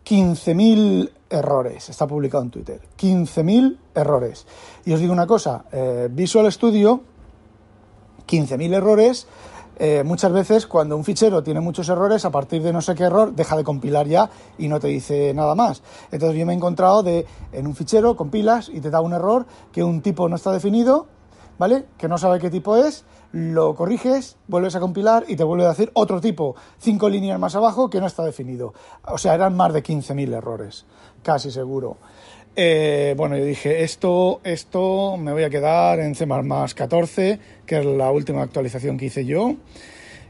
15.000 0.04 1.10
errores, 1.30 1.88
está 1.88 2.06
publicado 2.06 2.44
en 2.44 2.50
Twitter. 2.50 2.80
15.000 2.98 3.78
errores. 3.94 4.46
Y 4.84 4.92
os 4.92 5.00
digo 5.00 5.12
una 5.12 5.26
cosa, 5.26 5.64
eh, 5.72 6.08
Visual 6.10 6.50
Studio 6.52 7.00
15.000 8.26 8.74
errores, 8.74 9.26
eh, 9.78 10.02
muchas 10.04 10.32
veces 10.32 10.66
cuando 10.66 10.96
un 10.96 11.04
fichero 11.04 11.42
tiene 11.42 11.60
muchos 11.60 11.88
errores, 11.88 12.24
a 12.24 12.30
partir 12.30 12.62
de 12.62 12.72
no 12.72 12.80
sé 12.80 12.94
qué 12.94 13.04
error, 13.04 13.34
deja 13.34 13.56
de 13.56 13.64
compilar 13.64 14.06
ya 14.06 14.30
y 14.58 14.68
no 14.68 14.80
te 14.80 14.88
dice 14.88 15.34
nada 15.34 15.54
más. 15.54 15.82
Entonces 16.12 16.38
yo 16.38 16.46
me 16.46 16.52
he 16.52 16.56
encontrado 16.56 17.02
de, 17.02 17.26
en 17.52 17.66
un 17.66 17.74
fichero 17.74 18.16
compilas 18.16 18.68
y 18.68 18.80
te 18.80 18.90
da 18.90 19.00
un 19.00 19.12
error 19.12 19.46
que 19.72 19.82
un 19.82 20.00
tipo 20.00 20.28
no 20.28 20.36
está 20.36 20.52
definido, 20.52 21.06
¿vale? 21.58 21.86
Que 21.98 22.08
no 22.08 22.18
sabe 22.18 22.38
qué 22.38 22.50
tipo 22.50 22.76
es, 22.76 23.04
lo 23.32 23.74
corriges, 23.74 24.36
vuelves 24.46 24.76
a 24.76 24.80
compilar 24.80 25.24
y 25.26 25.36
te 25.36 25.44
vuelve 25.44 25.64
a 25.64 25.70
decir 25.70 25.90
otro 25.94 26.20
tipo, 26.20 26.54
cinco 26.78 27.08
líneas 27.08 27.38
más 27.38 27.56
abajo 27.56 27.90
que 27.90 28.00
no 28.00 28.06
está 28.06 28.24
definido. 28.24 28.74
O 29.08 29.18
sea, 29.18 29.34
eran 29.34 29.56
más 29.56 29.72
de 29.72 29.82
15.000 29.82 30.34
errores, 30.34 30.84
casi 31.22 31.50
seguro. 31.50 31.96
Eh, 32.56 33.14
bueno, 33.16 33.36
yo 33.36 33.44
dije, 33.44 33.82
esto, 33.82 34.40
esto 34.44 35.16
me 35.16 35.32
voy 35.32 35.42
a 35.42 35.50
quedar 35.50 35.98
en 35.98 36.14
C 36.14 36.24
14, 36.74 37.40
que 37.66 37.78
es 37.78 37.84
la 37.84 38.12
última 38.12 38.42
actualización 38.42 38.96
que 38.96 39.06
hice 39.06 39.24
yo, 39.24 39.56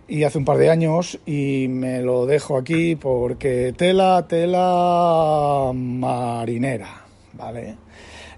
y 0.09 0.25
hace 0.25 0.39
un 0.39 0.47
par 0.47 0.57
de 0.57 0.71
años, 0.71 1.19
y 1.27 1.67
me 1.69 2.01
lo 2.01 2.25
dejo 2.25 2.57
aquí 2.57 2.97
porque 2.97 3.75
tela, 3.77 4.27
tela 4.27 5.73
marinera, 5.75 7.05
¿vale? 7.35 7.77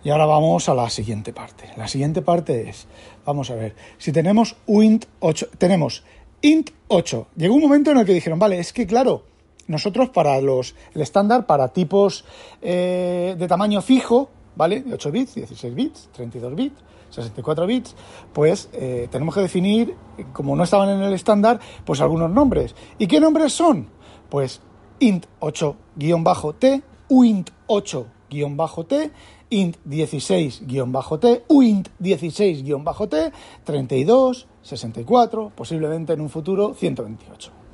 Y 0.03 0.11
ahora 0.11 0.27
vamos 0.27 0.69
a 0.69 0.75
la 0.75 0.91
siguiente 0.91 1.33
parte. 1.33 1.65
La 1.77 1.87
siguiente 1.87 2.23
parte 2.23 2.69
es, 2.69 2.89
vamos 3.25 3.51
a 3.51 3.55
ver, 3.55 3.77
si 3.99 4.11
tenemos 4.11 4.57
int 4.67 5.05
8, 5.21 5.51
tenemos 5.59 6.05
int 6.43 6.71
8. 6.89 7.29
Llegó 7.37 7.55
un 7.55 7.63
momento 7.63 7.93
en 7.93 7.99
el 7.99 8.07
que 8.07 8.15
dijeron, 8.15 8.41
vale, 8.41 8.59
es 8.59 8.73
que 8.73 8.85
claro, 8.85 9.23
nosotros 9.67 10.11
para 10.11 10.41
los, 10.41 10.75
el 10.95 11.03
estándar, 11.03 11.47
para 11.47 11.69
tipos 11.69 12.25
eh, 12.63 13.35
de 13.39 13.49
tamaño 13.49 13.83
fijo, 13.83 14.31
¿vale? 14.55 14.83
De 14.83 14.95
8 14.95 15.11
bits, 15.11 15.35
16 15.35 15.75
bits, 15.75 16.09
32 16.13 16.55
bits, 16.55 16.83
64 17.11 17.67
bits, 17.67 17.95
pues 18.33 18.69
eh, 18.73 19.09
tenemos 19.11 19.35
que 19.35 19.41
definir, 19.41 19.95
como 20.33 20.57
no 20.57 20.65
estaban 20.65 20.89
en 20.91 21.03
el 21.03 21.13
estándar, 21.13 21.61
pues 21.85 22.01
algunos 22.01 22.31
nombres. 22.31 22.75
¿Y 22.99 23.07
qué 23.07 23.21
nombres 23.21 23.53
son? 23.53 23.89
Pues 24.29 24.61
int 24.99 25.27
8-t, 25.41 26.83
uint 27.09 27.51
8-t, 27.69 29.11
int 29.51 29.77
16-t, 29.89 31.45
uint 31.49 31.89
16-t, 32.01 33.33
32, 33.65 34.47
64, 34.63 35.53
posiblemente 35.55 36.13
en 36.13 36.21
un 36.21 36.31
futuro 36.31 36.75
128. 36.75 37.66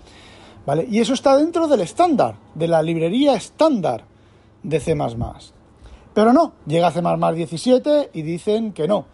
¿Vale? 0.64 0.86
Y 0.88 1.00
eso 1.00 1.14
está 1.14 1.36
dentro 1.36 1.66
del 1.66 1.80
estándar, 1.80 2.36
de 2.54 2.68
la 2.68 2.82
librería 2.82 3.34
estándar 3.34 4.04
de 4.62 4.80
C++. 4.80 4.96
Pero 6.14 6.32
no, 6.32 6.52
llega 6.66 6.90
C++ 6.90 7.00
17 7.00 8.10
y 8.12 8.22
dicen 8.22 8.72
que 8.72 8.86
no, 8.86 9.06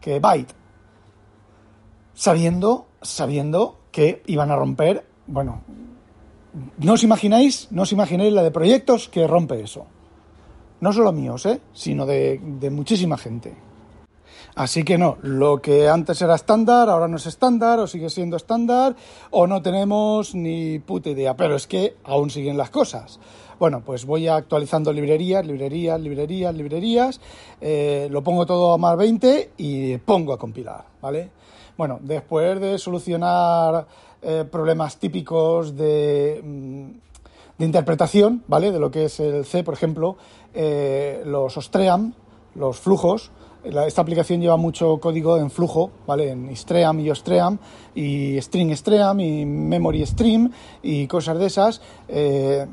que 0.00 0.18
byte. 0.18 0.54
Sabiendo, 2.14 2.86
sabiendo 3.00 3.78
que 3.92 4.22
iban 4.26 4.50
a 4.50 4.56
romper, 4.56 5.06
bueno, 5.26 5.62
no 6.78 6.94
os 6.94 7.04
imagináis, 7.04 7.68
no 7.70 7.82
os 7.82 7.92
imagináis 7.92 8.32
la 8.32 8.42
de 8.42 8.50
proyectos 8.50 9.08
que 9.08 9.26
rompe 9.26 9.60
eso. 9.60 9.86
No 10.80 10.92
solo 10.92 11.12
míos, 11.12 11.46
¿eh? 11.46 11.60
sino 11.72 12.06
de, 12.06 12.40
de 12.42 12.70
muchísima 12.70 13.18
gente. 13.18 13.67
Así 14.58 14.82
que 14.82 14.98
no, 14.98 15.18
lo 15.22 15.62
que 15.62 15.88
antes 15.88 16.20
era 16.20 16.34
estándar, 16.34 16.88
ahora 16.88 17.06
no 17.06 17.18
es 17.18 17.26
estándar, 17.26 17.78
o 17.78 17.86
sigue 17.86 18.10
siendo 18.10 18.36
estándar, 18.36 18.96
o 19.30 19.46
no 19.46 19.62
tenemos 19.62 20.34
ni 20.34 20.80
puta 20.80 21.10
idea. 21.10 21.36
Pero 21.36 21.54
es 21.54 21.68
que 21.68 21.94
aún 22.02 22.28
siguen 22.28 22.56
las 22.56 22.68
cosas. 22.68 23.20
Bueno, 23.60 23.82
pues 23.86 24.04
voy 24.04 24.26
actualizando 24.26 24.92
librerías, 24.92 25.46
librerías, 25.46 26.00
librerías, 26.00 26.52
librerías, 26.56 27.20
eh, 27.60 28.08
lo 28.10 28.24
pongo 28.24 28.46
todo 28.46 28.72
a 28.72 28.78
más 28.78 28.96
20 28.96 29.52
y 29.58 29.96
pongo 29.98 30.32
a 30.32 30.38
compilar, 30.38 30.86
¿vale? 31.00 31.30
Bueno, 31.76 32.00
después 32.02 32.60
de 32.60 32.78
solucionar 32.78 33.86
eh, 34.20 34.44
problemas 34.50 34.96
típicos 34.96 35.76
de, 35.76 36.42
mm, 36.44 36.90
de, 37.58 37.64
interpretación, 37.64 38.42
¿vale? 38.48 38.72
De 38.72 38.80
lo 38.80 38.90
que 38.90 39.04
es 39.04 39.20
el 39.20 39.44
C, 39.44 39.62
por 39.62 39.74
ejemplo, 39.74 40.16
eh, 40.52 41.22
los 41.24 41.56
Ostream, 41.56 42.12
los 42.56 42.80
flujos, 42.80 43.30
esta 43.64 44.02
aplicación 44.02 44.40
lleva 44.40 44.56
mucho 44.56 44.98
código 44.98 45.38
en 45.38 45.50
flujo, 45.50 45.90
¿vale? 46.06 46.30
En 46.30 46.56
Stream 46.56 47.00
y 47.00 47.10
Ostream, 47.10 47.58
y 47.94 48.40
String 48.40 48.74
Stream, 48.76 49.20
y 49.20 49.44
Memory 49.44 50.06
Stream, 50.06 50.50
y 50.82 51.06
cosas 51.06 51.38
de 51.38 51.46
esas. 51.46 51.80
Eh, 52.08 52.66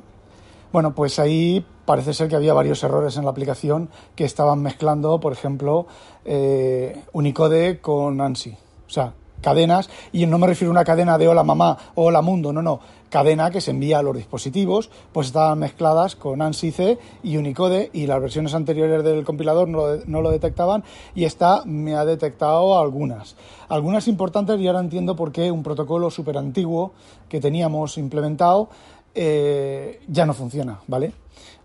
bueno, 0.72 0.94
pues 0.94 1.20
ahí 1.20 1.65
parece 1.86 2.13
ser 2.13 2.27
que 2.27 2.36
había 2.36 2.54
varios 2.54 2.84
errores 2.84 3.15
en 3.18 3.25
la 3.25 3.32
aplicación 3.32 3.89
que 4.15 4.25
estaban 4.25 4.62
mezclando, 4.62 5.20
por 5.20 5.34
ejemplo, 5.34 5.88
eh, 6.25 7.01
Unicode 7.13 7.80
con 7.80 8.20
ANSI. 8.20 8.58
O 8.88 8.89
sea, 8.89 9.13
cadenas, 9.42 9.89
y 10.12 10.25
no 10.25 10.38
me 10.38 10.48
refiero 10.48 10.72
a 10.72 10.74
una 10.74 10.84
cadena 10.84 11.18
de 11.18 11.27
hola 11.27 11.44
mamá 11.44 11.77
hola 11.96 12.22
mundo, 12.22 12.51
no, 12.51 12.62
no, 12.62 12.80
cadena 13.15 13.50
que 13.50 13.62
se 13.62 13.72
envía 13.72 14.00
a 14.00 14.03
los 14.03 14.13
dispositivos, 14.13 14.89
pues 15.13 15.27
estaban 15.27 15.57
mezcladas 15.57 16.17
con 16.17 16.41
ANSI 16.41 16.72
C 16.72 16.98
y 17.24 17.38
Unicode 17.38 17.89
y 17.93 18.07
las 18.07 18.19
versiones 18.19 18.53
anteriores 18.53 19.05
del 19.05 19.24
compilador 19.24 19.69
no 19.69 19.77
lo, 19.88 20.05
no 20.05 20.22
lo 20.22 20.31
detectaban 20.31 20.84
y 21.15 21.24
esta 21.24 21.63
me 21.63 21.95
ha 21.95 22.03
detectado 22.03 22.77
algunas. 22.77 23.38
Algunas 23.69 24.10
importantes 24.10 24.60
y 24.60 24.67
ahora 24.67 24.81
entiendo 24.81 25.15
por 25.15 25.31
qué 25.31 25.50
un 25.50 25.63
protocolo 25.63 26.12
súper 26.12 26.38
antiguo 26.38 26.91
que 27.29 27.39
teníamos 27.39 27.98
implementado 27.98 28.67
eh, 29.13 30.01
ya 30.10 30.25
no 30.25 30.34
funciona, 30.34 30.81
¿vale? 30.86 31.13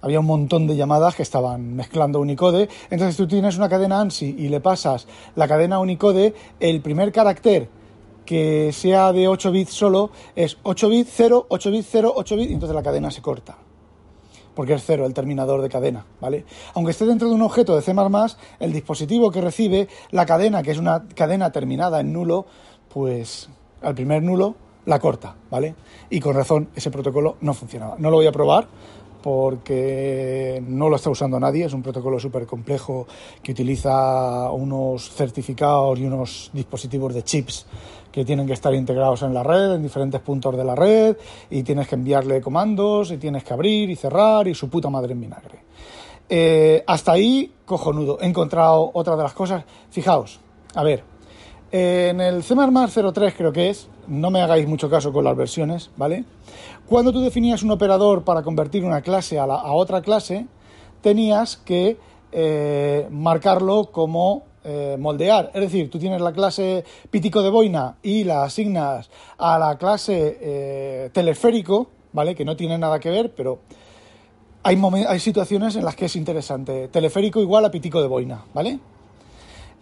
había 0.03 0.21
un 0.21 0.27
montón 0.27 0.69
de 0.69 0.77
llamadas 0.77 1.17
que 1.17 1.25
estaban 1.25 1.75
mezclando 1.75 2.21
Unicode. 2.21 2.69
Entonces 2.91 3.17
tú 3.17 3.27
tienes 3.27 3.57
una 3.57 3.69
cadena 3.69 4.01
ANSI 4.01 4.37
y 4.39 4.49
le 4.51 4.61
pasas 4.61 5.09
la 5.35 5.49
cadena 5.49 5.81
Unicode, 5.81 6.33
el 6.61 6.81
primer 6.81 7.11
carácter 7.11 7.80
que 8.31 8.71
sea 8.73 9.13
de 9.13 9.27
8 9.27 9.51
bits 9.51 9.73
solo 9.73 10.13
es 10.37 10.57
8 10.63 10.89
bits 10.89 11.11
0, 11.17 11.47
8 11.49 11.71
bits 11.73 11.89
0, 11.91 12.13
8 12.15 12.37
bits 12.37 12.51
y 12.53 12.55
entonces 12.55 12.77
la 12.77 12.83
cadena 12.85 13.11
se 13.11 13.21
corta. 13.21 13.59
Porque 14.55 14.75
es 14.75 14.85
cero 14.87 15.05
el 15.05 15.13
terminador 15.13 15.61
de 15.63 15.69
cadena, 15.69 16.07
¿vale? 16.21 16.45
Aunque 16.75 16.93
esté 16.93 17.07
dentro 17.07 17.29
de 17.29 17.35
un 17.35 17.43
objeto 17.43 17.75
de 17.75 17.83
C++, 17.83 17.93
el 18.61 18.73
dispositivo 18.73 19.33
que 19.33 19.41
recibe 19.41 19.89
la 20.13 20.27
cadena, 20.27 20.63
que 20.63 20.71
es 20.71 20.79
una 20.79 21.09
cadena 21.09 21.51
terminada 21.51 21.99
en 21.99 22.13
nulo, 22.13 22.47
pues 22.89 23.49
al 23.83 23.97
primer 23.97 24.23
nulo 24.23 24.55
la 24.87 25.01
corta, 25.01 25.35
¿vale? 25.51 25.75
Y 26.09 26.21
con 26.21 26.37
razón 26.37 26.69
ese 26.77 26.93
protocolo 26.93 27.37
no 27.41 27.53
funcionaba. 27.53 27.97
No 27.99 28.11
lo 28.11 28.19
voy 28.19 28.29
a 28.29 28.33
probar 28.33 28.69
porque 29.23 30.63
no 30.67 30.89
lo 30.89 30.97
está 30.97 31.11
usando 31.11 31.39
nadie, 31.39 31.65
es 31.65 31.73
un 31.73 31.83
protocolo 31.83 32.19
súper 32.19 32.47
complejo 32.47 33.07
que 33.43 33.53
utiliza 33.53 34.51
unos 34.51 35.11
certificados 35.11 35.99
y 35.99 36.05
unos 36.05 36.51
dispositivos 36.53 37.15
de 37.15 37.23
chips 37.23 37.67
que 38.11 38.25
tienen 38.25 38.47
que 38.47 38.55
estar 38.55 38.75
integrados 38.75 39.23
en 39.23 39.33
la 39.33 39.43
red, 39.43 39.75
en 39.75 39.83
diferentes 39.83 40.21
puntos 40.21 40.57
de 40.57 40.65
la 40.65 40.75
red, 40.75 41.17
y 41.49 41.63
tienes 41.63 41.87
que 41.87 41.95
enviarle 41.95 42.41
comandos, 42.41 43.13
y 43.13 43.19
tienes 43.19 43.45
que 43.45 43.55
abrir 43.55 43.89
y 43.91 43.97
cerrar, 43.97 44.49
y 44.49 44.55
su 44.55 44.69
puta 44.69 44.91
madre 44.91 45.13
en 45.13 45.21
vinagre. 45.21 45.61
Eh, 46.29 46.83
hasta 46.87 47.13
ahí, 47.13 47.53
cojonudo. 47.65 48.19
He 48.21 48.27
encontrado 48.27 48.91
otra 48.95 49.17
de 49.17 49.23
las 49.23 49.33
cosas. 49.33 49.65
Fijaos, 49.91 50.41
a 50.75 50.85
ver, 50.85 51.03
en 51.73 52.21
el 52.21 52.43
C++ 52.43 52.55
03 52.55 53.35
creo 53.37 53.53
que 53.53 53.71
es, 53.71 53.89
no 54.09 54.31
me 54.31 54.43
hagáis 54.43 54.67
mucho 54.67 54.91
caso 54.91 55.13
con 55.13 55.25
las 55.25 55.37
versiones, 55.37 55.91
¿vale? 55.97 56.25
Cuando 56.87 57.13
tú 57.13 57.21
definías 57.21 57.63
un 57.63 57.71
operador 57.71 58.25
para 58.25 58.43
convertir 58.43 58.85
una 58.85 59.03
clase 59.03 59.39
a, 59.39 59.45
a 59.45 59.73
otra 59.73 60.03
clase, 60.03 60.47
tenías 61.01 61.57
que 61.57 61.97
eh, 62.33 63.07
marcarlo 63.11 63.91
como 63.91 64.45
eh, 64.63 64.97
moldear. 64.99 65.51
Es 65.55 65.63
decir, 65.63 65.91
tú 65.91 65.99
tienes 65.99 66.21
la 66.21 66.33
clase 66.33 66.85
pítico 67.11 67.43
de 67.43 67.51
boina 67.51 67.97
y 68.03 68.25
la 68.25 68.45
asignas 68.45 69.11
a 69.39 69.59
la 69.59 69.79
clase 69.79 70.39
eh, 70.41 71.11
teleférico, 71.13 71.89
¿vale? 72.13 72.35
Que 72.35 72.45
no 72.45 72.57
tiene 72.57 72.77
nada 72.79 73.01
que 73.01 73.11
ver, 73.11 73.35
pero 73.35 73.61
hay, 74.63 74.79
hay 75.09 75.19
situaciones 75.19 75.77
en 75.77 75.85
las 75.85 75.97
que 75.97 76.05
es 76.07 76.17
interesante. 76.17 76.89
Teleférico 76.89 77.41
igual 77.41 77.65
a 77.65 77.71
pítico 77.71 78.01
de 78.03 78.09
boina, 78.09 78.45
¿vale? 78.53 78.79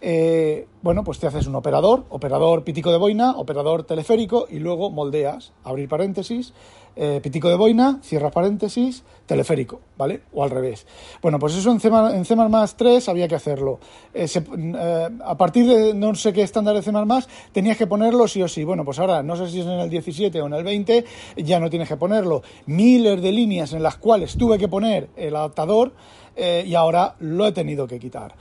Eh, 0.01 0.67
bueno, 0.81 1.03
pues 1.03 1.19
te 1.19 1.27
haces 1.27 1.47
un 1.47 1.55
operador, 1.55 2.05
operador 2.09 2.63
pítico 2.63 2.91
de 2.91 2.97
boina, 2.97 3.31
operador 3.31 3.83
teleférico 3.83 4.47
y 4.49 4.59
luego 4.59 4.89
moldeas, 4.89 5.51
abrir 5.63 5.89
paréntesis, 5.89 6.53
eh, 7.01 7.21
pítico 7.23 7.47
de 7.47 7.55
boina, 7.55 8.01
cierras 8.03 8.33
paréntesis, 8.33 9.05
teleférico, 9.25 9.79
¿vale? 9.97 10.23
O 10.33 10.43
al 10.43 10.49
revés. 10.49 10.85
Bueno, 11.21 11.39
pues 11.39 11.55
eso 11.55 11.71
en 11.71 11.79
C, 11.79 11.87
en 11.87 12.25
C++ 12.25 12.35
3 12.75 13.07
había 13.07 13.25
que 13.25 13.35
hacerlo. 13.35 13.79
Eh, 14.13 14.27
a 15.23 15.37
partir 15.37 15.65
de 15.65 15.93
no 15.93 16.13
sé 16.15 16.33
qué 16.33 16.41
estándar 16.41 16.75
de 16.75 16.81
C++ 16.81 16.91
tenías 17.53 17.77
que 17.77 17.87
ponerlo 17.87 18.27
sí 18.27 18.43
o 18.43 18.49
sí. 18.49 18.65
Bueno, 18.65 18.83
pues 18.83 18.99
ahora 18.99 19.23
no 19.23 19.37
sé 19.37 19.47
si 19.49 19.61
es 19.61 19.65
en 19.65 19.79
el 19.79 19.89
17 19.89 20.41
o 20.41 20.47
en 20.47 20.53
el 20.55 20.63
20, 20.65 21.05
ya 21.37 21.61
no 21.61 21.69
tienes 21.69 21.87
que 21.87 21.95
ponerlo. 21.95 22.43
Miles 22.65 23.21
de 23.21 23.31
líneas 23.31 23.71
en 23.71 23.81
las 23.81 23.95
cuales 23.95 24.35
tuve 24.35 24.57
que 24.57 24.67
poner 24.67 25.07
el 25.15 25.37
adaptador 25.37 25.93
y 26.35 26.73
ahora 26.75 27.15
lo 27.19 27.47
he 27.47 27.51
tenido 27.53 27.87
que 27.87 27.97
quitar 27.99 28.35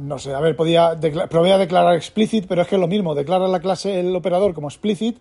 no 0.00 0.18
sé, 0.18 0.34
a 0.34 0.40
ver, 0.40 0.56
podía 0.56 0.98
probé 1.28 1.52
a 1.52 1.58
declarar 1.58 1.94
explicit, 1.94 2.46
pero 2.48 2.62
es 2.62 2.68
que 2.68 2.76
es 2.76 2.80
lo 2.80 2.88
mismo, 2.88 3.14
declara 3.14 3.48
la 3.48 3.60
clase 3.60 4.00
el 4.00 4.14
operador 4.14 4.54
como 4.54 4.68
explicit 4.68 5.18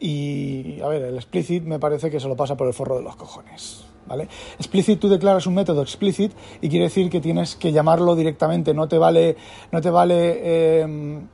y, 0.00 0.80
a 0.80 0.88
ver, 0.88 1.02
el 1.02 1.16
explicit 1.16 1.64
me 1.64 1.78
parece 1.78 2.10
que 2.10 2.20
se 2.20 2.28
lo 2.28 2.36
pasa 2.36 2.56
por 2.56 2.66
el 2.66 2.74
forro 2.74 2.96
de 2.96 3.02
los 3.02 3.16
cojones. 3.16 3.84
¿Vale? 4.06 4.28
Explicit, 4.56 5.00
tú 5.00 5.08
declaras 5.08 5.48
un 5.48 5.54
método 5.54 5.82
explicit 5.82 6.32
y 6.60 6.68
quiere 6.68 6.84
decir 6.84 7.10
que 7.10 7.20
tienes 7.20 7.56
que 7.56 7.72
llamarlo 7.72 8.14
directamente, 8.14 8.72
no 8.72 8.86
te 8.86 8.98
vale, 8.98 9.36
no 9.72 9.80
te 9.80 9.90
vale 9.90 10.80
em, 10.80 11.26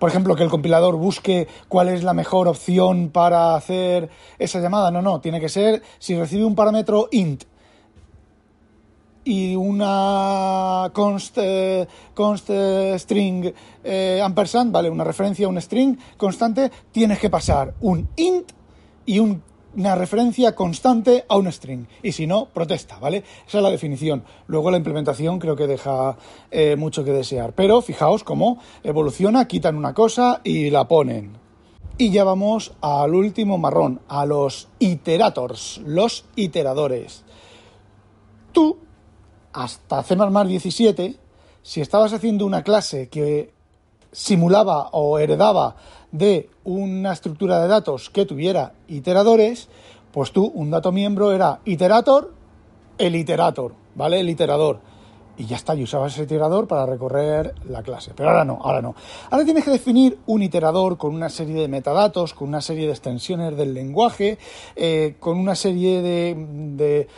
por 0.00 0.08
ejemplo, 0.08 0.34
que 0.34 0.42
el 0.42 0.48
compilador 0.48 0.96
busque 0.96 1.46
cuál 1.68 1.90
es 1.90 2.02
la 2.02 2.14
mejor 2.14 2.48
opción 2.48 3.10
para 3.10 3.54
hacer 3.54 4.08
esa 4.38 4.58
llamada. 4.58 4.90
No, 4.90 5.02
no, 5.02 5.20
tiene 5.20 5.40
que 5.40 5.50
ser, 5.50 5.82
si 5.98 6.16
recibe 6.16 6.44
un 6.44 6.54
parámetro 6.54 7.08
int 7.10 7.44
y 9.30 9.54
una 9.54 10.90
const, 10.92 11.38
eh, 11.40 11.86
const 12.14 12.50
eh, 12.50 12.98
string 12.98 13.52
eh, 13.84 14.20
ampersand, 14.20 14.72
¿vale? 14.72 14.90
Una 14.90 15.04
referencia 15.04 15.46
a 15.46 15.48
un 15.48 15.60
string 15.60 15.96
constante, 16.16 16.68
tienes 16.90 17.20
que 17.20 17.30
pasar 17.30 17.74
un 17.80 18.08
int 18.16 18.50
y 19.06 19.20
una 19.20 19.94
referencia 19.94 20.56
constante 20.56 21.26
a 21.28 21.36
un 21.36 21.50
string. 21.52 21.86
Y 22.02 22.10
si 22.10 22.26
no, 22.26 22.46
protesta, 22.46 22.98
¿vale? 22.98 23.18
Esa 23.46 23.58
es 23.58 23.62
la 23.62 23.70
definición. 23.70 24.24
Luego 24.48 24.72
la 24.72 24.78
implementación 24.78 25.38
creo 25.38 25.54
que 25.54 25.68
deja 25.68 26.16
mucho 26.76 27.04
que 27.04 27.12
desear. 27.12 27.52
Pero 27.52 27.82
fijaos 27.82 28.24
cómo 28.24 28.58
evoluciona, 28.82 29.46
quitan 29.46 29.76
una 29.76 29.94
cosa 29.94 30.40
y 30.42 30.70
la 30.70 30.88
ponen. 30.88 31.38
Y 31.98 32.10
ya 32.10 32.24
vamos 32.24 32.72
al 32.80 33.14
último 33.14 33.58
marrón, 33.58 34.00
a 34.08 34.26
los 34.26 34.68
iterators, 34.80 35.80
los 35.84 36.24
iteradores. 36.34 37.24
Tú 38.52 38.78
hasta 39.52 40.02
C++ 40.02 40.16
17, 40.16 41.16
si 41.62 41.80
estabas 41.80 42.12
haciendo 42.12 42.46
una 42.46 42.62
clase 42.62 43.08
que 43.08 43.52
simulaba 44.12 44.88
o 44.92 45.18
heredaba 45.18 45.76
de 46.10 46.50
una 46.64 47.12
estructura 47.12 47.60
de 47.60 47.68
datos 47.68 48.10
que 48.10 48.26
tuviera 48.26 48.72
iteradores, 48.88 49.68
pues 50.12 50.32
tú, 50.32 50.50
un 50.54 50.70
dato 50.70 50.90
miembro 50.90 51.32
era 51.32 51.60
iterator, 51.64 52.32
el 52.98 53.14
iterator, 53.14 53.74
¿vale? 53.94 54.20
El 54.20 54.28
iterador. 54.28 54.80
Y 55.36 55.46
ya 55.46 55.56
está, 55.56 55.74
y 55.74 55.84
usabas 55.84 56.12
ese 56.12 56.24
iterador 56.24 56.66
para 56.66 56.84
recorrer 56.84 57.54
la 57.66 57.82
clase. 57.82 58.12
Pero 58.14 58.28
ahora 58.28 58.44
no, 58.44 58.58
ahora 58.60 58.82
no. 58.82 58.94
Ahora 59.30 59.44
tienes 59.44 59.64
que 59.64 59.70
definir 59.70 60.18
un 60.26 60.42
iterador 60.42 60.98
con 60.98 61.14
una 61.14 61.30
serie 61.30 61.54
de 61.54 61.68
metadatos, 61.68 62.34
con 62.34 62.48
una 62.48 62.60
serie 62.60 62.86
de 62.86 62.92
extensiones 62.92 63.56
del 63.56 63.72
lenguaje, 63.72 64.38
eh, 64.76 65.16
con 65.18 65.38
una 65.38 65.54
serie 65.54 66.02
de 66.02 67.08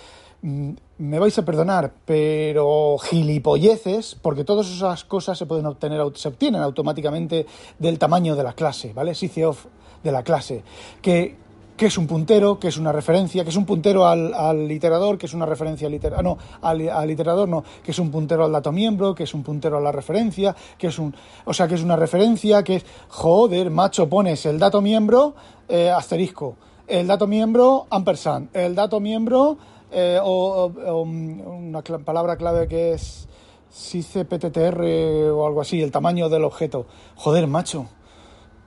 Mm, 0.42 0.72
me 1.02 1.18
vais 1.18 1.36
a 1.36 1.44
perdonar, 1.44 1.92
pero 2.04 2.96
gilipolleces, 2.96 4.14
porque 4.22 4.44
todas 4.44 4.70
esas 4.70 5.04
cosas 5.04 5.36
se 5.36 5.46
pueden 5.46 5.66
obtener, 5.66 6.00
se 6.14 6.28
obtienen 6.28 6.62
automáticamente 6.62 7.44
del 7.80 7.98
tamaño 7.98 8.36
de 8.36 8.44
la 8.44 8.52
clase, 8.52 8.92
¿vale? 8.92 9.12
of 9.44 9.66
de 10.04 10.12
la 10.12 10.22
clase, 10.22 10.62
que, 11.00 11.36
que, 11.76 11.86
es 11.86 11.98
un 11.98 12.06
puntero, 12.06 12.60
que 12.60 12.68
es 12.68 12.76
una 12.76 12.92
referencia, 12.92 13.42
que 13.42 13.50
es 13.50 13.56
un 13.56 13.66
puntero 13.66 14.06
al, 14.06 14.32
al 14.32 14.70
iterador, 14.70 15.18
que 15.18 15.26
es 15.26 15.34
una 15.34 15.44
referencia 15.44 15.88
al 15.88 15.94
iterador, 15.94 16.20
ah, 16.20 16.22
no, 16.22 16.38
al, 16.60 16.88
al, 16.88 17.10
iterador 17.10 17.48
no, 17.48 17.64
que 17.82 17.90
es 17.90 17.98
un 17.98 18.12
puntero 18.12 18.44
al 18.44 18.52
dato 18.52 18.70
miembro, 18.70 19.12
que 19.12 19.24
es 19.24 19.34
un 19.34 19.42
puntero 19.42 19.78
a 19.78 19.80
la 19.80 19.90
referencia, 19.90 20.54
que 20.78 20.86
es 20.86 20.98
un, 21.00 21.16
o 21.44 21.52
sea, 21.52 21.66
que 21.66 21.74
es 21.74 21.82
una 21.82 21.96
referencia, 21.96 22.62
que 22.62 22.76
es, 22.76 22.86
joder, 23.08 23.70
macho, 23.70 24.08
pones 24.08 24.46
el 24.46 24.60
dato 24.60 24.80
miembro, 24.80 25.34
eh, 25.68 25.90
asterisco, 25.90 26.54
el 26.86 27.08
dato 27.08 27.26
miembro, 27.26 27.86
ampersand, 27.90 28.54
el 28.56 28.76
dato 28.76 29.00
miembro, 29.00 29.58
eh, 29.92 30.18
o, 30.22 30.66
una 31.04 31.82
palabra 31.82 32.36
clave 32.36 32.66
que 32.66 32.92
es 32.94 33.28
PTTR 33.70 35.30
o 35.30 35.46
algo 35.46 35.60
así, 35.60 35.82
el 35.82 35.90
tamaño 35.90 36.28
del 36.28 36.44
objeto. 36.44 36.86
Joder, 37.16 37.46
macho. 37.46 37.86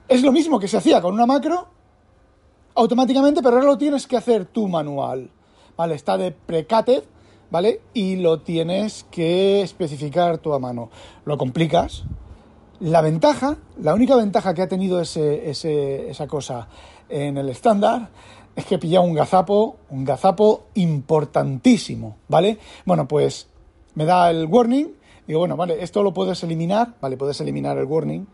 Es 0.08 0.22
lo 0.22 0.32
mismo 0.32 0.60
que 0.60 0.68
se 0.68 0.78
hacía 0.78 1.02
con 1.02 1.14
una 1.16 1.26
macro, 1.26 1.68
automáticamente, 2.76 3.42
pero 3.42 3.56
ahora 3.56 3.68
lo 3.68 3.78
tienes 3.78 4.06
que 4.06 4.18
hacer 4.18 4.46
tú 4.46 4.68
manual. 4.68 5.32
¿Vale? 5.76 5.96
Está 5.96 6.18
de 6.18 6.32
precated, 6.32 7.04
¿vale? 7.50 7.82
Y 7.94 8.18
lo 8.18 8.42
tienes 8.42 9.06
que 9.10 9.62
especificar 9.62 10.38
tú 10.38 10.54
a 10.54 10.60
mano. 10.60 10.90
Lo 11.26 11.38
complicas. 11.38 12.04
La 12.80 13.02
ventaja, 13.02 13.58
la 13.82 13.94
única 13.94 14.16
ventaja 14.16 14.54
que 14.54 14.62
ha 14.62 14.68
tenido 14.68 15.02
ese, 15.02 15.50
esa 15.50 16.28
cosa 16.28 16.68
en 17.10 17.38
el 17.38 17.50
estándar 17.50 18.10
es 18.56 18.66
que 18.66 18.76
he 18.76 18.78
pillado 18.80 19.06
un 19.06 19.14
gazapo, 19.14 19.78
un 19.90 20.06
gazapo 20.06 20.66
importantísimo, 20.76 22.18
¿vale? 22.28 22.58
Bueno, 22.86 23.08
pues 23.08 23.48
me 23.96 24.06
da 24.06 24.30
el 24.30 24.46
warning, 24.46 24.88
digo, 25.28 25.40
bueno, 25.40 25.58
vale, 25.58 25.82
esto 25.84 26.04
lo 26.04 26.14
puedes 26.14 26.42
eliminar, 26.44 26.94
¿vale? 27.02 27.18
Puedes 27.18 27.40
eliminar 27.42 27.78
el 27.78 27.86
warning, 27.86 28.26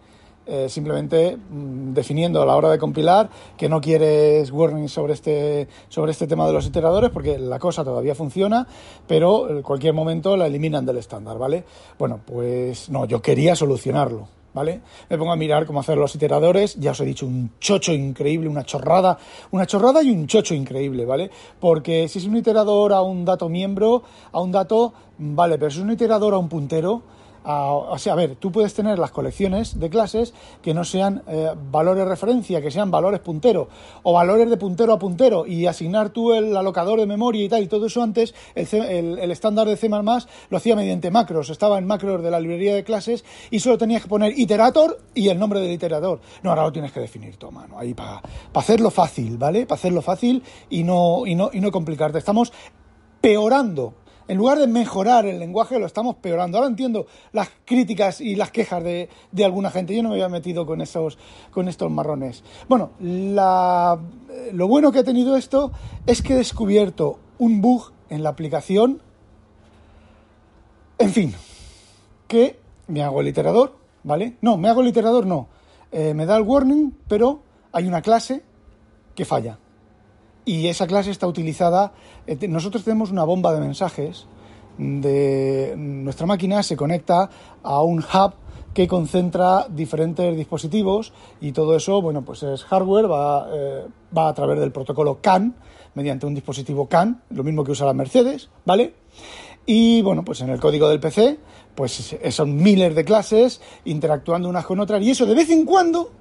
eh, 0.46 0.70
simplemente 0.70 1.38
mm, 1.38 1.94
definiendo 1.94 2.42
a 2.42 2.46
la 2.46 2.56
hora 2.56 2.70
de 2.70 2.80
compilar 2.80 3.30
que 3.56 3.70
no 3.70 3.80
quieres 3.80 4.52
warning 4.52 4.90
sobre 4.90 5.14
este, 5.14 5.68
sobre 5.88 6.12
este 6.12 6.26
tema 6.26 6.48
de 6.48 6.54
los 6.54 6.66
iteradores 6.66 7.12
porque 7.12 7.38
la 7.38 7.60
cosa 7.60 7.84
todavía 7.84 8.16
funciona, 8.16 8.68
pero 9.08 9.50
en 9.50 9.62
cualquier 9.62 9.94
momento 9.94 10.36
la 10.36 10.48
eliminan 10.48 10.86
del 10.86 10.98
estándar, 10.98 11.38
¿vale? 11.38 11.64
Bueno, 12.00 12.20
pues 12.26 12.90
no, 12.90 13.06
yo 13.06 13.22
quería 13.22 13.56
solucionarlo, 13.56 14.28
¿vale? 14.54 14.82
Me 15.10 15.18
pongo 15.18 15.32
a 15.32 15.36
mirar 15.36 15.66
cómo 15.66 15.80
hacer 15.80 15.98
los 15.98 16.14
iteradores, 16.16 16.76
ya 16.76 16.92
os 16.92 17.00
he 17.00 17.06
dicho, 17.06 17.26
un 17.26 17.52
chocho 17.60 17.94
increíble, 17.94 18.50
una 18.50 18.64
chorrada, 18.64 19.18
una 19.52 19.66
chorrada 19.66 20.04
y 20.04 20.12
un 20.12 20.28
chocho 20.28 20.54
increíble, 20.54 21.06
¿vale? 21.06 21.30
Porque 21.60 22.08
si 22.08 22.20
es 22.20 22.26
un 22.26 22.38
iterador 22.38 22.94
a 22.94 23.02
un 23.02 23.26
dato 23.26 23.50
miembro, 23.50 24.04
a 24.32 24.42
un 24.42 24.52
dato, 24.52 24.94
vale, 25.18 25.58
pero 25.58 25.72
si 25.72 25.78
es 25.78 25.84
un 25.84 25.92
iterador 25.92 26.34
a 26.34 26.38
un 26.38 26.50
puntero, 26.50 27.02
o 27.44 27.98
sea, 27.98 28.14
a 28.14 28.16
ver, 28.16 28.36
tú 28.36 28.52
puedes 28.52 28.74
tener 28.74 29.00
las 29.00 29.12
colecciones 29.12 29.80
de 29.80 29.90
clases 29.90 30.34
que 30.62 30.74
no 30.74 30.84
sean 30.84 31.24
eh, 31.28 31.52
valores 31.72 32.08
referencia, 32.08 32.62
que 32.62 32.72
sean 32.72 32.92
valores 32.92 33.20
puntero 33.20 33.68
o 34.04 34.14
valores 34.14 34.50
de 34.50 34.58
puntero 34.58 34.94
a 34.94 35.00
puntero 35.00 35.46
y 35.46 35.66
asignar 35.66 36.10
tú 36.10 36.34
el 36.34 36.56
alocador 36.56 37.00
de 37.00 37.06
memoria 37.06 37.44
y 37.44 37.50
tal, 37.50 37.64
y 37.64 37.68
todo 37.68 37.88
eso 37.88 38.04
antes, 38.04 38.36
el, 38.56 39.32
estándar 39.32 39.68
de 39.68 39.78
C++ 39.78 39.90
lo 39.90 40.58
hacía 40.58 40.76
mediante 40.76 41.10
macros, 41.10 41.50
estaba 41.50 41.78
en 41.78 41.88
macros 41.88 42.22
de 42.22 42.32
la 42.32 42.40
librería 42.40 42.76
de 42.76 42.84
clases 42.84 43.26
y 43.50 43.60
solo 43.60 43.78
tenías 43.78 44.04
que 44.04 44.10
poner 44.10 44.38
iterator 44.38 45.00
y 45.14 45.30
el 45.30 45.40
nombre 45.40 45.60
del 45.60 45.72
iterador. 45.72 46.22
No, 46.44 46.52
ahora 46.52 46.64
lo 46.64 46.72
tienes 46.72 46.92
que 46.92 47.00
definir 47.00 47.38
tú, 47.38 47.52
mano, 47.52 47.78
ahí 47.78 47.94
para 47.94 48.22
hacerlo 48.54 48.92
fácil, 48.92 49.38
¿vale? 49.38 49.66
Para 49.66 49.80
hacerlo 49.80 50.02
fácil 50.02 50.44
y 50.70 50.84
no, 50.84 51.26
y 51.26 51.36
no, 51.36 51.50
y 51.52 51.60
no 51.60 51.72
complicarte. 51.72 52.18
Estamos 52.18 52.52
peorando 53.20 53.94
en 54.32 54.38
lugar 54.38 54.60
de 54.60 54.68
mejorar 54.68 55.26
el 55.26 55.40
lenguaje, 55.40 55.78
lo 55.78 55.86
estamos 55.86 56.16
peorando. 56.16 56.58
Ahora 56.58 56.70
entiendo 56.70 57.06
las 57.34 57.50
críticas 57.66 58.22
y 58.22 58.38
las 58.38 58.50
quejas 58.50 58.82
de, 58.82 59.10
alguna 59.44 59.70
gente. 59.72 59.94
Yo 59.94 60.02
no 60.04 60.08
me 60.08 60.16
había 60.16 60.30
metido 60.30 60.66
con, 60.66 60.80
esos, 60.80 61.18
con 61.52 61.68
estos 61.68 61.92
marrones. 61.92 62.42
Bueno, 62.70 62.92
lo 63.02 64.68
bueno 64.70 64.94
que 64.94 65.00
ha 65.00 65.04
tenido 65.04 65.36
esto 65.36 65.74
es 66.08 66.22
que 66.22 66.32
he 66.32 66.38
descubierto 66.38 67.20
un 67.40 67.60
bug 67.60 67.92
en 68.10 68.24
la 68.24 68.30
aplicación. 68.30 69.02
En 70.98 71.10
fin, 71.10 71.36
que 72.30 72.58
me 72.88 73.04
hago 73.04 73.20
el 73.20 73.28
iterador, 73.28 73.76
¿vale? 74.06 74.38
No, 74.40 74.56
me 74.56 74.70
hago 74.70 74.80
el 74.80 74.88
iterador, 74.88 75.26
no. 75.26 75.50
Eh, 75.92 76.14
me 76.14 76.26
da 76.26 76.38
el 76.38 76.44
warning, 76.44 76.94
pero 77.10 77.42
hay 77.74 77.86
una 77.86 78.02
clase 78.02 78.44
que 79.14 79.26
falla 79.26 79.60
y 80.46 80.68
esa 80.68 80.88
clase 80.88 81.12
está 81.12 81.28
utilizada. 81.28 81.94
Eh, 82.28 82.48
nosotros 82.48 82.84
tenemos 82.84 83.12
una 83.12 83.24
bomba 83.24 83.54
de 83.54 83.60
mensajes. 83.60 84.26
De 84.78 85.76
nuestra 85.78 86.26
máquina 86.26 86.64
se 86.64 86.76
conecta 86.76 87.30
a 87.62 87.82
un 87.82 88.00
hub 88.00 88.34
que 88.74 88.88
concentra 88.88 89.68
diferentes 89.70 90.36
dispositivos 90.36 91.12
y 91.42 91.52
todo 91.52 91.76
eso, 91.76 92.02
bueno, 92.02 92.24
pues 92.24 92.42
es 92.44 92.64
hardware, 92.64 93.12
va, 93.12 93.50
eh, 93.52 93.86
va 94.18 94.30
a 94.30 94.34
través 94.34 94.60
del 94.60 94.72
protocolo 94.72 95.20
CAN, 95.22 95.56
mediante 95.94 96.26
un 96.26 96.34
dispositivo 96.34 96.88
CAN, 96.88 97.22
lo 97.32 97.44
mismo 97.44 97.66
que 97.66 97.72
usa 97.72 97.86
la 97.86 97.94
Mercedes, 97.94 98.50
¿vale? 98.66 98.96
Y 99.66 100.02
bueno, 100.02 100.24
pues 100.24 100.40
en 100.42 100.50
el 100.50 100.60
código 100.60 100.88
del 100.88 101.02
PC, 101.02 101.38
pues 101.76 102.16
son 102.30 102.56
miles 102.56 102.96
de 102.96 103.04
clases 103.04 103.62
interactuando 103.84 104.48
unas 104.48 104.66
con 104.66 104.80
otras 104.80 105.02
y 105.04 105.12
eso 105.12 105.26
de 105.26 105.36
vez 105.36 105.50
en 105.50 105.66
cuando 105.66 106.12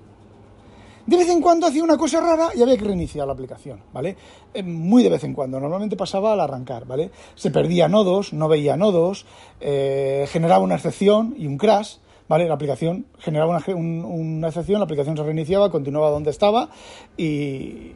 de 1.06 1.16
vez 1.16 1.28
en 1.28 1.40
cuando 1.40 1.66
hacía 1.66 1.82
una 1.82 1.96
cosa 1.96 2.20
rara 2.20 2.50
y 2.54 2.62
había 2.62 2.76
que 2.76 2.84
reiniciar 2.84 3.26
la 3.26 3.32
aplicación, 3.32 3.80
¿vale? 3.92 4.16
Eh, 4.54 4.62
muy 4.62 5.02
de 5.02 5.10
vez 5.10 5.24
en 5.24 5.34
cuando, 5.34 5.58
normalmente 5.60 5.96
pasaba 5.96 6.32
al 6.32 6.40
arrancar, 6.40 6.86
¿vale? 6.86 7.10
Se 7.34 7.50
perdía 7.50 7.88
nodos, 7.88 8.32
no 8.32 8.48
veía 8.48 8.76
nodos, 8.76 9.26
eh, 9.60 10.26
generaba 10.28 10.62
una 10.62 10.76
excepción 10.76 11.34
y 11.36 11.46
un 11.46 11.56
crash, 11.56 11.96
¿vale? 12.28 12.46
La 12.46 12.54
aplicación 12.54 13.06
generaba 13.18 13.60
una, 13.74 14.48
excepción, 14.48 14.78
la 14.78 14.84
aplicación 14.84 15.16
se 15.16 15.22
reiniciaba, 15.22 15.70
continuaba 15.70 16.10
donde 16.10 16.30
estaba 16.30 16.70
y, 17.16 17.94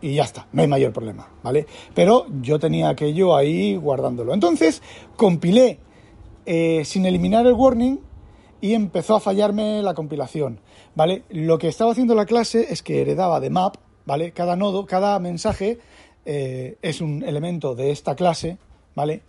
ya 0.00 0.24
está, 0.24 0.46
no 0.52 0.62
hay 0.62 0.68
mayor 0.68 0.92
problema, 0.92 1.28
¿vale? 1.42 1.66
Pero 1.94 2.26
yo 2.42 2.58
tenía 2.58 2.88
aquello 2.88 3.36
ahí 3.36 3.76
guardándolo. 3.76 4.34
Entonces, 4.34 4.82
compilé 5.16 5.78
eh, 6.44 6.84
sin 6.84 7.06
eliminar 7.06 7.46
el 7.46 7.54
warning 7.54 7.98
y 8.62 8.72
empezó 8.72 9.16
a 9.16 9.20
fallarme 9.20 9.82
la 9.82 9.92
compilación. 9.92 10.60
¿vale? 10.94 11.24
Lo 11.28 11.58
que 11.58 11.68
estaba 11.68 11.92
haciendo 11.92 12.14
la 12.14 12.24
clase 12.24 12.68
es 12.70 12.82
que 12.82 13.02
heredaba 13.02 13.40
de 13.40 13.50
map, 13.50 13.76
¿vale? 14.06 14.32
Cada 14.32 14.56
nodo, 14.56 14.86
cada 14.86 15.18
mensaje 15.18 15.78
eh, 16.24 16.78
es 16.80 17.00
un 17.00 17.22
elemento 17.24 17.74
de 17.74 17.90
esta 17.90 18.14
clase, 18.14 18.58
¿vale? 18.94 19.22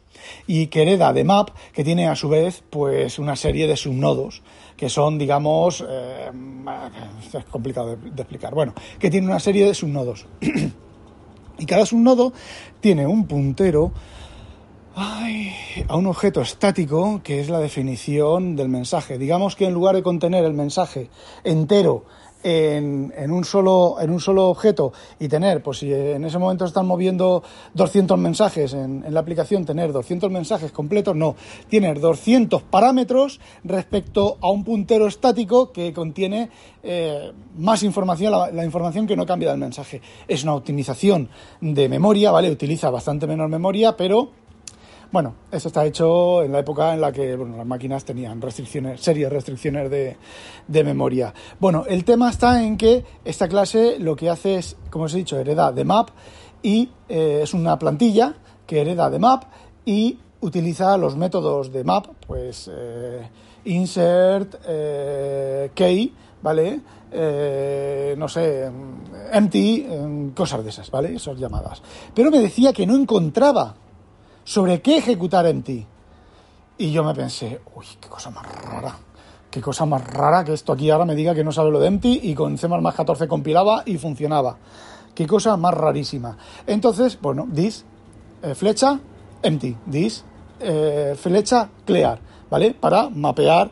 Y 0.45 0.67
que 0.67 0.83
hereda 0.83 1.11
de 1.13 1.23
map, 1.23 1.49
que 1.73 1.83
tiene 1.83 2.07
a 2.07 2.15
su 2.15 2.29
vez, 2.29 2.63
pues, 2.69 3.17
una 3.17 3.35
serie 3.35 3.67
de 3.67 3.75
subnodos, 3.75 4.43
que 4.77 4.87
son, 4.87 5.17
digamos, 5.17 5.83
eh, 5.87 6.31
es 7.33 7.45
complicado 7.45 7.95
de, 7.95 8.21
explicar, 8.21 8.53
bueno, 8.53 8.73
que 8.99 9.09
tiene 9.09 9.27
una 9.27 9.39
serie 9.39 9.65
de 9.65 9.73
subnodos. 9.73 10.27
y 11.57 11.65
cada 11.65 11.85
subnodo 11.87 12.33
tiene 12.79 13.07
un 13.07 13.25
puntero 13.25 13.91
a 14.95 15.95
un 15.95 16.07
objeto 16.07 16.41
estático 16.41 17.21
que 17.23 17.39
es 17.39 17.49
la 17.49 17.59
definición 17.59 18.55
del 18.55 18.69
mensaje. 18.69 19.17
Digamos 19.17 19.55
que 19.55 19.65
en 19.65 19.73
lugar 19.73 19.95
de 19.95 20.03
contener 20.03 20.45
el 20.45 20.53
mensaje 20.53 21.09
entero 21.43 22.05
en, 22.43 23.31
un, 23.31 23.45
solo, 23.45 23.95
en 24.01 24.09
un 24.09 24.19
solo 24.19 24.49
objeto 24.49 24.91
y 25.19 25.27
tener, 25.27 25.63
pues 25.63 25.79
si 25.79 25.93
en 25.93 26.25
ese 26.25 26.37
momento 26.37 26.65
están 26.65 26.85
moviendo 26.85 27.41
200 27.73 28.17
mensajes 28.19 28.73
en, 28.73 29.05
la 29.09 29.21
aplicación, 29.21 29.65
tener 29.65 29.93
200 29.93 30.29
mensajes 30.29 30.71
completos, 30.71 31.15
no, 31.15 31.35
tiene 31.69 31.93
200 31.93 32.61
parámetros 32.63 33.39
respecto 33.63 34.37
a 34.41 34.51
un 34.51 34.63
puntero 34.63 35.07
estático 35.07 35.71
que 35.71 35.93
contiene 35.93 36.49
eh, 36.83 37.31
más 37.57 37.81
información, 37.83 38.31
la, 38.31 38.51
la, 38.51 38.65
información 38.65 39.07
que 39.07 39.15
no 39.15 39.25
cambia 39.25 39.49
del 39.49 39.59
mensaje. 39.59 40.01
Es 40.27 40.43
una 40.43 40.55
optimización 40.55 41.29
de 41.61 41.87
memoria, 41.87 42.31
¿vale? 42.31 42.51
Utiliza 42.51 42.89
bastante 42.89 43.25
menos 43.25 43.49
memoria, 43.49 43.95
pero 43.95 44.42
bueno, 45.13 45.35
eso 45.51 45.67
está 45.67 45.85
hecho 45.85 46.41
en 46.41 46.51
la 46.51 46.57
época 46.57 46.91
en 46.91 46.99
la 46.99 47.11
que 47.11 47.37
las 47.37 47.67
máquinas 47.67 48.03
tenían 48.03 48.41
restricciones, 48.41 48.99
serias 48.99 49.31
restricciones 49.31 49.91
de, 49.91 50.83
memoria. 50.83 51.31
Bueno, 51.59 51.85
el 51.87 52.03
tema 52.03 52.31
está 52.31 52.63
en 52.63 52.77
que 52.77 53.05
esta 53.23 53.47
clase 53.47 53.99
lo 53.99 54.15
que 54.15 54.31
hace 54.31 54.55
es, 54.55 54.75
como 54.89 55.05
os 55.05 55.13
he 55.13 55.17
dicho, 55.17 55.37
hereda 55.37 55.71
de 55.71 55.85
map 55.85 56.09
y 56.63 56.89
eh, 57.07 57.41
es 57.43 57.53
una 57.53 57.77
plantilla 57.77 58.33
que 58.65 58.81
hereda 58.81 59.11
de 59.11 59.19
map 59.19 59.43
y 59.85 60.17
utiliza 60.41 60.97
los 60.97 61.15
métodos 61.15 61.71
de 61.71 61.83
map, 61.83 62.07
pues 62.25 62.71
eh, 62.73 63.21
insert, 63.65 64.55
eh, 64.67 65.69
key, 65.75 66.11
¿vale? 66.41 66.81
no 68.17 68.27
sé, 68.27 68.67
empty, 69.31 69.85
cosas 70.35 70.63
de 70.63 70.71
esas, 70.71 70.89
¿vale? 70.89 71.13
Esas 71.13 71.37
llamadas. 71.37 71.83
Pero 72.15 72.31
me 72.31 72.39
decía 72.39 72.73
que 72.73 72.87
no 72.87 72.95
encontraba 72.95 73.75
sobre 74.43 74.81
qué 74.81 74.97
ejecutar 74.97 75.45
en 75.47 75.63
ti. 75.63 75.85
Y 76.77 76.91
yo 76.91 77.03
me 77.03 77.13
pensé, 77.13 77.61
uy, 77.75 77.85
qué 77.99 78.09
cosa 78.09 78.29
más 78.29 78.45
rara. 78.63 78.97
Qué 79.49 79.61
cosa 79.61 79.85
más 79.85 80.03
rara 80.07 80.43
que 80.43 80.53
esto 80.53 80.73
aquí 80.73 80.89
ahora 80.89 81.05
me 81.05 81.13
diga 81.13 81.35
que 81.35 81.43
no 81.43 81.51
sabe 81.51 81.69
lo 81.69 81.79
de 81.79 81.87
empty 81.87 82.21
y 82.23 82.33
con 82.33 82.57
C++ 82.57 82.67
14 82.67 83.27
compilaba 83.27 83.83
y 83.85 83.97
funcionaba. 83.97 84.57
Qué 85.13 85.27
cosa 85.27 85.55
más 85.57 85.75
rarísima. 85.75 86.35
Entonces, 86.65 87.19
bueno, 87.21 87.47
this, 87.53 87.85
eh, 88.41 88.55
flecha, 88.55 88.99
empty, 89.43 89.77
this, 89.91 90.25
eh, 90.59 91.13
flecha, 91.15 91.69
clear, 91.85 92.19
¿vale? 92.49 92.73
Para 92.73 93.09
mapear, 93.09 93.69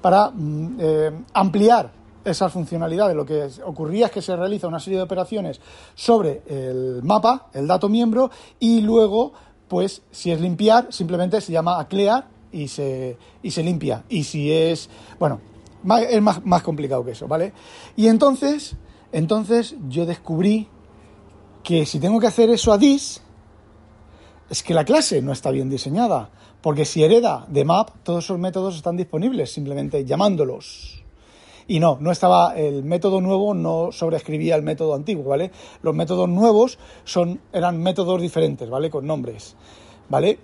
para 0.00 0.30
mm, 0.30 0.76
eh, 0.80 1.12
ampliar 1.34 1.92
esas 2.24 2.52
funcionalidades. 2.52 3.14
Lo 3.14 3.24
que 3.24 3.48
ocurría 3.64 4.06
es 4.06 4.12
que 4.12 4.22
se 4.22 4.34
realiza 4.34 4.66
una 4.66 4.80
serie 4.80 4.98
de 4.98 5.04
operaciones 5.04 5.60
sobre 5.94 6.42
el 6.46 7.00
mapa, 7.04 7.46
el 7.52 7.66
dato 7.66 7.88
miembro, 7.88 8.30
y 8.58 8.80
luego 8.80 9.32
pues 9.72 10.02
si 10.10 10.30
es 10.30 10.38
limpiar, 10.38 10.92
simplemente 10.92 11.40
se 11.40 11.50
llama 11.50 11.80
aclear 11.80 12.28
y 12.52 12.68
se, 12.68 13.16
y 13.42 13.52
se 13.52 13.62
limpia. 13.62 14.04
Y 14.10 14.24
si 14.24 14.52
es, 14.52 14.90
bueno, 15.18 15.40
es 16.10 16.20
más, 16.20 16.44
más 16.44 16.62
complicado 16.62 17.02
que 17.02 17.12
eso, 17.12 17.26
¿vale? 17.26 17.54
Y 17.96 18.08
entonces, 18.08 18.76
entonces 19.12 19.74
yo 19.88 20.04
descubrí 20.04 20.68
que 21.62 21.86
si 21.86 21.98
tengo 22.00 22.20
que 22.20 22.26
hacer 22.26 22.50
eso 22.50 22.70
a 22.70 22.76
dis, 22.76 23.22
es 24.50 24.62
que 24.62 24.74
la 24.74 24.84
clase 24.84 25.22
no 25.22 25.32
está 25.32 25.50
bien 25.50 25.70
diseñada. 25.70 26.28
Porque 26.60 26.84
si 26.84 27.02
hereda 27.02 27.46
de 27.48 27.64
map, 27.64 27.92
todos 28.02 28.24
esos 28.24 28.38
métodos 28.38 28.76
están 28.76 28.98
disponibles, 28.98 29.54
simplemente 29.54 30.04
llamándolos. 30.04 31.01
Y 31.66 31.80
no, 31.80 31.98
no 32.00 32.10
estaba, 32.10 32.56
el 32.56 32.84
método 32.84 33.20
nuevo 33.20 33.54
no 33.54 33.92
sobreescribía 33.92 34.56
el 34.56 34.62
método 34.62 34.94
antiguo, 34.94 35.24
¿vale? 35.24 35.50
Los 35.82 35.94
métodos 35.94 36.28
nuevos 36.28 36.78
son, 37.04 37.40
eran 37.52 37.82
métodos 37.82 38.20
diferentes, 38.20 38.68
¿vale? 38.68 38.90
Con 38.90 39.06
nombres, 39.06 39.56
¿vale? 40.08 40.38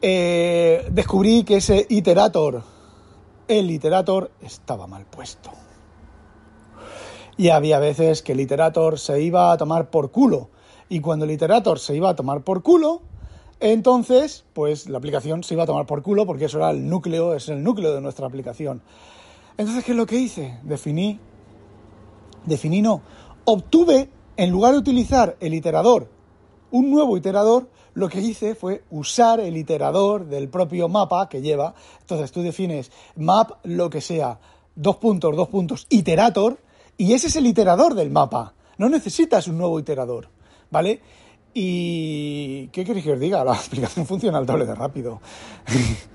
Eh, 0.00 0.84
descubrí 0.90 1.44
que 1.44 1.56
ese 1.56 1.86
iterator, 1.88 2.62
el 3.48 3.70
iterator, 3.70 4.30
estaba 4.42 4.86
mal 4.86 5.06
puesto. 5.06 5.50
Y 7.36 7.48
había 7.48 7.78
veces 7.78 8.22
que 8.22 8.32
el 8.32 8.40
iterator 8.40 8.98
se 8.98 9.22
iba 9.22 9.52
a 9.52 9.56
tomar 9.56 9.90
por 9.90 10.10
culo. 10.10 10.50
Y 10.88 11.00
cuando 11.00 11.24
el 11.24 11.30
iterator 11.30 11.78
se 11.78 11.96
iba 11.96 12.10
a 12.10 12.16
tomar 12.16 12.42
por 12.42 12.62
culo, 12.62 13.02
entonces, 13.62 14.44
pues 14.54 14.88
la 14.88 14.98
aplicación 14.98 15.44
se 15.44 15.54
iba 15.54 15.62
a 15.62 15.66
tomar 15.66 15.86
por 15.86 16.02
culo 16.02 16.26
porque 16.26 16.46
eso 16.46 16.58
era 16.58 16.70
el 16.70 16.88
núcleo, 16.88 17.34
es 17.34 17.48
el 17.48 17.62
núcleo 17.62 17.94
de 17.94 18.00
nuestra 18.00 18.26
aplicación. 18.26 18.82
Entonces, 19.56 19.84
¿qué 19.84 19.92
es 19.92 19.96
lo 19.96 20.06
que 20.06 20.16
hice? 20.16 20.58
Definí, 20.62 21.18
definí 22.46 22.82
no, 22.82 23.02
obtuve, 23.44 24.08
en 24.36 24.50
lugar 24.50 24.72
de 24.72 24.78
utilizar 24.78 25.36
el 25.40 25.54
iterador, 25.54 26.08
un 26.70 26.90
nuevo 26.90 27.16
iterador, 27.16 27.68
lo 27.94 28.08
que 28.08 28.20
hice 28.20 28.54
fue 28.54 28.82
usar 28.90 29.40
el 29.40 29.56
iterador 29.56 30.26
del 30.26 30.48
propio 30.48 30.88
mapa 30.88 31.28
que 31.28 31.42
lleva. 31.42 31.74
Entonces 32.00 32.32
tú 32.32 32.42
defines 32.42 32.90
map 33.16 33.52
lo 33.64 33.90
que 33.90 34.00
sea, 34.00 34.38
dos 34.74 34.96
puntos, 34.96 35.36
dos 35.36 35.48
puntos, 35.48 35.86
iterator, 35.90 36.58
y 36.96 37.12
ese 37.12 37.26
es 37.26 37.36
el 37.36 37.46
iterador 37.46 37.94
del 37.94 38.10
mapa. 38.10 38.54
No 38.78 38.88
necesitas 38.88 39.46
un 39.48 39.58
nuevo 39.58 39.78
iterador, 39.78 40.28
¿vale? 40.70 41.00
Y... 41.54 42.68
¿Qué 42.68 42.84
queréis 42.84 43.04
que 43.04 43.12
os 43.12 43.20
diga? 43.20 43.44
La 43.44 43.52
aplicación 43.66 44.06
funciona 44.06 44.38
al 44.38 44.46
doble 44.46 44.64
de 44.64 44.74
rápido. 44.74 45.20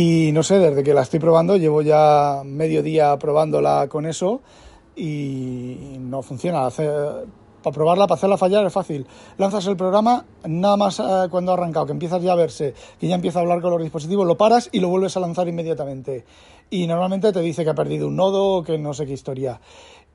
y 0.00 0.30
no 0.30 0.44
sé, 0.44 0.60
desde 0.60 0.84
que 0.84 0.94
la 0.94 1.02
estoy 1.02 1.18
probando, 1.18 1.56
llevo 1.56 1.82
ya 1.82 2.42
medio 2.44 2.84
día 2.84 3.18
probándola 3.18 3.88
con 3.88 4.06
eso 4.06 4.42
y 4.94 5.96
no 5.98 6.22
funciona. 6.22 6.70
para 6.70 7.74
probarla, 7.74 8.06
para 8.06 8.14
hacerla 8.14 8.38
fallar 8.38 8.64
es 8.64 8.72
fácil. 8.72 9.04
Lanzas 9.38 9.66
el 9.66 9.76
programa, 9.76 10.24
nada 10.44 10.76
más 10.76 11.00
eh, 11.00 11.26
cuando 11.32 11.50
ha 11.50 11.54
arrancado, 11.54 11.86
que 11.86 11.90
empiezas 11.90 12.22
ya 12.22 12.34
a 12.34 12.36
verse, 12.36 12.74
que 13.00 13.08
ya 13.08 13.16
empieza 13.16 13.40
a 13.40 13.42
hablar 13.42 13.60
con 13.60 13.72
los 13.72 13.82
dispositivos, 13.82 14.24
lo 14.24 14.36
paras 14.36 14.68
y 14.70 14.78
lo 14.78 14.88
vuelves 14.88 15.16
a 15.16 15.20
lanzar 15.20 15.48
inmediatamente. 15.48 16.24
Y 16.70 16.86
normalmente 16.86 17.32
te 17.32 17.40
dice 17.40 17.64
que 17.64 17.70
ha 17.70 17.74
perdido 17.74 18.06
un 18.06 18.14
nodo, 18.14 18.62
que 18.62 18.78
no 18.78 18.94
sé 18.94 19.04
qué 19.04 19.14
historia. 19.14 19.60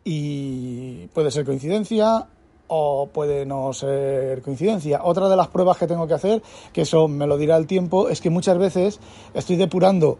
Y 0.05 1.07
puede 1.07 1.29
ser 1.29 1.43
coincidencia, 1.43 2.29
o 2.75 3.05
puede 3.05 3.45
no 3.45 3.71
ser 3.71 4.41
coincidencia. 4.41 5.01
Otra 5.03 5.29
de 5.29 5.35
las 5.35 5.47
pruebas 5.49 5.77
que 5.77 5.85
tengo 5.85 6.07
que 6.07 6.15
hacer, 6.15 6.41
que 6.73 6.81
eso 6.81 7.07
me 7.07 7.27
lo 7.27 7.37
dirá 7.37 7.55
el 7.55 7.67
tiempo, 7.67 8.09
es 8.09 8.19
que 8.19 8.31
muchas 8.31 8.57
veces 8.57 8.99
estoy 9.35 9.57
depurando 9.57 10.17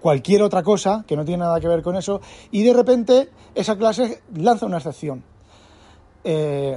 cualquier 0.00 0.42
otra 0.42 0.64
cosa 0.64 1.04
que 1.06 1.14
no 1.16 1.24
tiene 1.24 1.44
nada 1.44 1.60
que 1.60 1.68
ver 1.68 1.80
con 1.80 1.94
eso 1.94 2.20
y 2.50 2.64
de 2.64 2.74
repente 2.74 3.28
esa 3.54 3.76
clase 3.76 4.20
lanza 4.34 4.66
una 4.66 4.78
excepción. 4.78 5.22
Eh, 6.24 6.76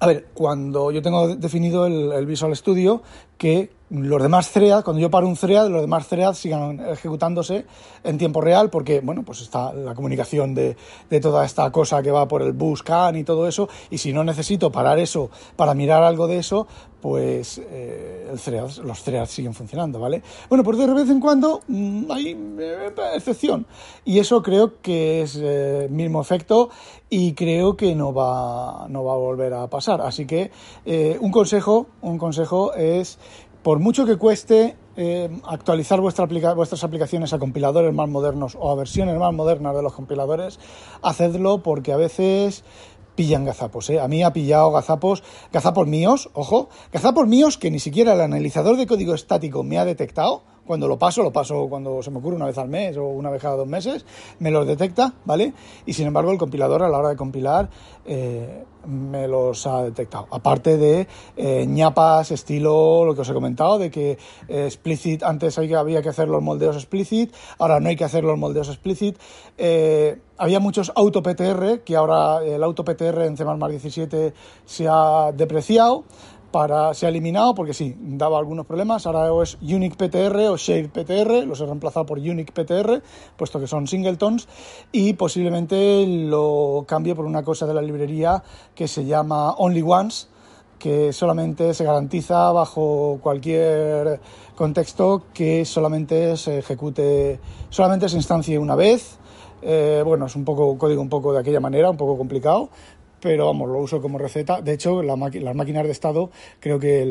a 0.00 0.06
ver, 0.06 0.26
cuando 0.34 0.90
yo 0.90 1.00
tengo 1.00 1.34
definido 1.34 1.86
el, 1.86 2.26
Visual 2.26 2.54
Studio, 2.54 3.00
que 3.38 3.70
los 3.90 4.22
demás 4.22 4.50
threads, 4.50 4.82
cuando 4.82 5.00
yo 5.00 5.10
paro 5.10 5.28
un 5.28 5.36
thread, 5.36 5.68
los 5.68 5.82
demás 5.82 6.08
threads 6.08 6.38
sigan 6.38 6.80
ejecutándose 6.80 7.66
en 8.02 8.18
tiempo 8.18 8.40
real, 8.40 8.70
porque, 8.70 9.00
bueno, 9.00 9.22
pues 9.22 9.42
está 9.42 9.72
la 9.72 9.94
comunicación 9.94 10.54
de, 10.54 10.76
toda 11.20 11.44
esta 11.44 11.70
cosa 11.70 12.02
que 12.02 12.10
va 12.10 12.26
por 12.26 12.42
el 12.42 12.52
bus 12.52 12.82
can 12.82 13.16
y 13.16 13.24
todo 13.24 13.46
eso, 13.46 13.68
y 13.90 13.98
si 13.98 14.12
no 14.12 14.24
necesito 14.24 14.72
parar 14.72 14.98
eso 14.98 15.30
para 15.56 15.74
mirar 15.74 16.02
algo 16.02 16.26
de 16.26 16.38
eso, 16.38 16.66
pues 17.00 17.60
eh, 17.62 18.32
el 18.32 18.86
los 18.86 19.02
threads 19.02 19.30
siguen 19.30 19.52
funcionando, 19.52 20.00
¿vale? 20.00 20.22
Bueno, 20.48 20.64
pues 20.64 20.78
de 20.78 20.86
vez 20.86 21.10
en 21.10 21.20
cuando 21.20 21.60
mm, 21.68 22.10
hay 22.10 22.30
eh, 22.58 22.94
excepción, 23.14 23.66
y 24.06 24.18
eso 24.18 24.42
creo 24.42 24.80
que 24.80 25.20
es 25.20 25.38
eh, 25.40 25.88
mismo 25.90 26.22
efecto 26.22 26.70
y 27.10 27.34
creo 27.34 27.76
que 27.76 27.94
no 27.94 28.14
va, 28.14 28.86
no 28.88 29.04
va 29.04 29.12
a 29.12 29.16
volver 29.16 29.52
a 29.52 29.68
pasar. 29.68 30.00
Así 30.00 30.26
que 30.26 30.50
un 31.20 31.30
consejo, 31.30 31.86
un 32.00 32.18
consejo 32.18 32.74
es 32.74 33.18
por 33.64 33.80
mucho 33.80 34.04
que 34.04 34.18
cueste 34.18 34.76
eh, 34.94 35.30
actualizar 35.42 35.98
vuestra 35.98 36.26
vuestras 36.54 36.84
aplicaciones 36.84 37.32
a 37.32 37.38
compiladores 37.38 37.94
más 37.94 38.10
modernos 38.10 38.56
o 38.60 38.70
a 38.70 38.74
versiones 38.74 39.16
más 39.18 39.32
modernas 39.32 39.74
de 39.74 39.82
los 39.82 39.94
compiladores, 39.94 40.60
hacedlo 41.02 41.62
porque 41.62 41.92
a 41.92 41.96
veces 41.96 42.62
pillan 43.14 43.46
gazapos. 43.46 43.88
¿eh? 43.88 44.00
A 44.00 44.06
mí 44.06 44.22
ha 44.22 44.34
pillado 44.34 44.70
gazapos, 44.70 45.22
gazapos 45.50 45.86
míos, 45.86 46.28
ojo, 46.34 46.68
gazapos 46.92 47.26
míos 47.26 47.56
que 47.56 47.70
ni 47.70 47.78
siquiera 47.78 48.12
el 48.12 48.20
analizador 48.20 48.76
de 48.76 48.86
código 48.86 49.14
estático 49.14 49.64
me 49.64 49.78
ha 49.78 49.86
detectado 49.86 50.42
cuando 50.66 50.88
lo 50.88 50.98
paso, 50.98 51.22
lo 51.22 51.32
paso 51.32 51.66
cuando 51.68 52.02
se 52.02 52.10
me 52.10 52.18
ocurre 52.18 52.36
una 52.36 52.46
vez 52.46 52.58
al 52.58 52.68
mes 52.68 52.96
o 52.96 53.06
una 53.06 53.30
vez 53.30 53.42
cada 53.42 53.56
dos 53.56 53.68
meses, 53.68 54.04
me 54.38 54.50
los 54.50 54.66
detecta, 54.66 55.14
¿vale? 55.24 55.52
Y 55.86 55.92
sin 55.92 56.06
embargo 56.06 56.30
el 56.30 56.38
compilador 56.38 56.82
a 56.82 56.88
la 56.88 56.98
hora 56.98 57.10
de 57.10 57.16
compilar 57.16 57.68
eh, 58.06 58.64
me 58.86 59.26
los 59.28 59.66
ha 59.66 59.82
detectado. 59.82 60.26
Aparte 60.30 60.76
de 60.76 61.08
eh, 61.36 61.64
ñapas 61.66 62.30
estilo 62.30 63.04
lo 63.04 63.14
que 63.14 63.22
os 63.22 63.28
he 63.28 63.34
comentado, 63.34 63.78
de 63.78 63.90
que 63.90 64.18
eh, 64.48 64.64
explicit, 64.66 65.22
antes 65.22 65.58
había 65.58 66.02
que 66.02 66.08
hacer 66.08 66.28
los 66.28 66.42
moldeos 66.42 66.76
explicit, 66.76 67.32
ahora 67.58 67.80
no 67.80 67.88
hay 67.88 67.96
que 67.96 68.04
hacer 68.04 68.24
los 68.24 68.38
moldeos 68.38 68.68
explicit. 68.68 69.18
había 70.36 70.60
muchos 70.60 70.92
auto-PTR, 70.94 71.80
que 71.84 71.96
ahora 71.96 72.44
el 72.44 72.62
auto-PTR 72.62 73.22
en 73.22 73.36
C++ 73.36 73.44
17 73.44 74.34
se 74.64 74.88
ha 74.88 75.32
depreciado 75.32 76.04
se 76.92 77.06
ha 77.06 77.08
eliminado 77.08 77.52
porque 77.54 77.74
sí, 77.74 77.96
daba 77.98 78.38
algunos 78.38 78.64
problemas. 78.64 79.06
Ahora 79.06 79.42
es 79.42 79.58
Unique 79.60 79.96
PTR 79.96 80.48
o 80.48 80.56
Shade 80.56 80.88
PTR, 80.88 81.46
los 81.46 81.60
he 81.60 81.66
reemplazado 81.66 82.06
por 82.06 82.18
Unique 82.18 82.52
PTR, 82.52 83.02
puesto 83.36 83.58
que 83.58 83.66
son 83.66 83.88
singletons, 83.88 84.46
y 84.92 85.14
posiblemente 85.14 86.06
lo 86.06 86.84
cambie 86.86 87.16
por 87.16 87.24
una 87.24 87.42
cosa 87.42 87.66
de 87.66 87.74
la 87.74 87.82
librería 87.82 88.42
que 88.74 88.86
se 88.86 89.04
llama 89.04 89.52
Only 89.54 89.82
Once, 89.82 90.28
que 90.78 91.12
solamente 91.12 91.74
se 91.74 91.84
garantiza 91.84 92.52
bajo 92.52 93.18
cualquier 93.20 94.20
contexto 94.54 95.24
que 95.34 95.64
solamente 95.64 96.36
se 96.36 96.58
ejecute, 96.58 97.40
solamente 97.68 98.08
se 98.08 98.16
instancie 98.16 98.58
una 98.58 98.76
vez. 98.76 99.18
Eh, 99.66 100.02
bueno, 100.04 100.26
es 100.26 100.36
un 100.36 100.44
poco 100.44 100.76
código 100.76 101.00
un 101.00 101.08
poco 101.08 101.32
de 101.32 101.40
aquella 101.40 101.58
manera, 101.58 101.88
un 101.88 101.96
poco 101.96 102.18
complicado, 102.18 102.68
pero 103.24 103.46
vamos, 103.46 103.70
lo 103.70 103.78
uso 103.78 104.02
como 104.02 104.18
receta. 104.18 104.60
De 104.60 104.74
hecho, 104.74 105.02
las 105.02 105.16
máquinas 105.16 105.86
de 105.86 105.90
estado, 105.90 106.30
creo 106.60 106.78
que 106.78 107.06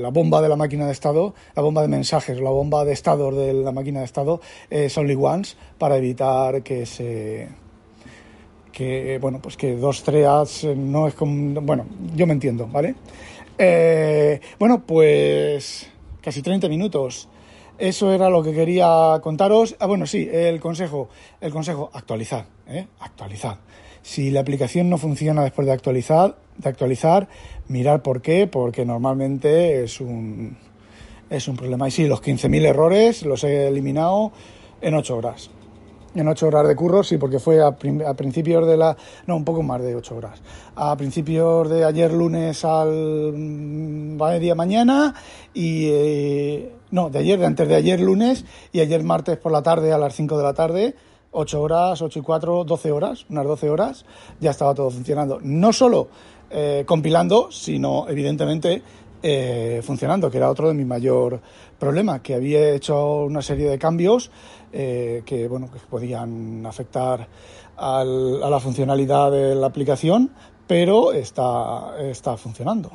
la 0.00 0.10
bomba 0.10 0.40
de 0.40 0.48
la 0.48 0.54
máquina 0.54 0.86
de 0.86 0.92
estado, 0.92 1.34
la 1.56 1.62
bomba 1.62 1.82
de 1.82 1.88
mensajes, 1.88 2.40
la 2.40 2.50
bomba 2.50 2.84
de 2.84 2.92
estado 2.92 3.32
de 3.32 3.52
la 3.54 3.72
máquina 3.72 3.98
de 3.98 4.04
estado 4.04 4.40
es 4.70 4.96
only 4.96 5.16
once 5.18 5.56
para 5.76 5.96
evitar 5.96 6.62
que 6.62 6.86
se 6.86 7.48
que 8.70 9.18
bueno 9.20 9.40
pues 9.42 9.56
que 9.56 9.74
dos 9.74 10.04
threads 10.04 10.62
no 10.76 11.08
es 11.08 11.14
como 11.14 11.60
bueno 11.62 11.86
yo 12.14 12.28
me 12.28 12.34
entiendo 12.34 12.68
vale 12.68 12.94
eh, 13.58 14.40
bueno 14.60 14.86
pues 14.86 15.90
casi 16.20 16.40
30 16.40 16.68
minutos 16.68 17.28
eso 17.76 18.12
era 18.12 18.30
lo 18.30 18.44
que 18.44 18.54
quería 18.54 19.18
contaros 19.20 19.74
ah 19.80 19.86
bueno 19.86 20.06
sí 20.06 20.28
el 20.30 20.60
consejo 20.60 21.08
el 21.40 21.50
consejo 21.50 21.90
actualizar 21.92 22.46
¿eh? 22.68 22.86
actualizar 23.00 23.58
si 24.08 24.30
la 24.30 24.40
aplicación 24.40 24.88
no 24.88 24.96
funciona 24.96 25.42
después 25.42 25.66
de 25.66 25.72
actualizar, 25.74 26.34
de 26.56 26.66
actualizar, 26.66 27.28
mirar 27.68 28.02
por 28.02 28.22
qué, 28.22 28.46
porque 28.46 28.86
normalmente 28.86 29.84
es 29.84 30.00
un, 30.00 30.56
es 31.28 31.46
un 31.46 31.56
problema. 31.58 31.88
Y 31.88 31.90
sí, 31.90 32.06
los 32.06 32.22
15.000 32.22 32.64
errores 32.64 33.26
los 33.26 33.44
he 33.44 33.68
eliminado 33.68 34.32
en 34.80 34.94
8 34.94 35.14
horas. 35.14 35.50
En 36.14 36.26
8 36.26 36.46
horas 36.46 36.66
de 36.66 36.74
curro, 36.74 37.02
sí, 37.02 37.18
porque 37.18 37.38
fue 37.38 37.62
a, 37.62 37.72
principios 37.76 38.66
de 38.66 38.78
la... 38.78 38.96
No, 39.26 39.36
un 39.36 39.44
poco 39.44 39.62
más 39.62 39.82
de 39.82 39.94
8 39.94 40.16
horas. 40.16 40.40
A 40.74 40.96
principios 40.96 41.68
de 41.68 41.84
ayer 41.84 42.10
lunes 42.10 42.64
al 42.64 43.34
media 43.34 44.54
mañana 44.54 45.14
y... 45.52 45.88
Eh, 45.90 46.72
no, 46.92 47.10
de 47.10 47.18
ayer, 47.18 47.38
de 47.38 47.44
antes 47.44 47.68
de 47.68 47.74
ayer 47.74 48.00
lunes 48.00 48.46
y 48.72 48.80
ayer 48.80 49.04
martes 49.04 49.36
por 49.36 49.52
la 49.52 49.62
tarde 49.62 49.92
a 49.92 49.98
las 49.98 50.14
5 50.14 50.38
de 50.38 50.42
la 50.42 50.54
tarde 50.54 50.94
8 51.30 51.60
horas, 51.60 52.02
8 52.02 52.18
y 52.18 52.22
4, 52.22 52.64
12 52.64 52.92
horas, 52.92 53.26
unas 53.28 53.44
12 53.44 53.70
horas, 53.70 54.04
ya 54.40 54.50
estaba 54.50 54.74
todo 54.74 54.90
funcionando. 54.90 55.38
No 55.42 55.72
solo 55.72 56.08
eh, 56.50 56.84
compilando, 56.86 57.50
sino 57.50 58.08
evidentemente 58.08 58.82
eh, 59.22 59.82
funcionando, 59.84 60.30
que 60.30 60.38
era 60.38 60.50
otro 60.50 60.68
de 60.68 60.74
mi 60.74 60.84
mayor 60.84 61.40
problema, 61.78 62.22
que 62.22 62.34
había 62.34 62.70
hecho 62.70 63.24
una 63.24 63.42
serie 63.42 63.68
de 63.68 63.78
cambios 63.78 64.30
eh, 64.72 65.22
que, 65.26 65.48
bueno, 65.48 65.70
que 65.70 65.78
podían 65.80 66.64
afectar 66.66 67.26
a 67.76 68.04
la 68.04 68.58
funcionalidad 68.58 69.30
de 69.30 69.54
la 69.54 69.68
aplicación, 69.68 70.32
pero 70.66 71.12
está, 71.12 71.94
está 72.00 72.36
funcionando. 72.36 72.90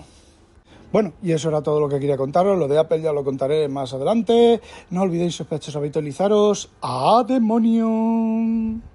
Bueno, 0.93 1.13
y 1.23 1.32
eso 1.32 1.49
era 1.49 1.63
todo 1.63 1.79
lo 1.79 1.89
que 1.89 1.99
quería 1.99 2.17
contaros. 2.17 2.56
Lo 2.56 2.67
de 2.67 2.77
Apple 2.77 3.01
ya 3.01 3.12
lo 3.12 3.23
contaré 3.23 3.67
más 3.67 3.95
adelante. 3.95 4.62
No 4.91 5.01
olvidéis, 5.01 5.36
sospechosos, 5.36 5.75
habitualizaros. 5.75 6.69
¡A 6.84 7.23
demonio! 7.27 8.92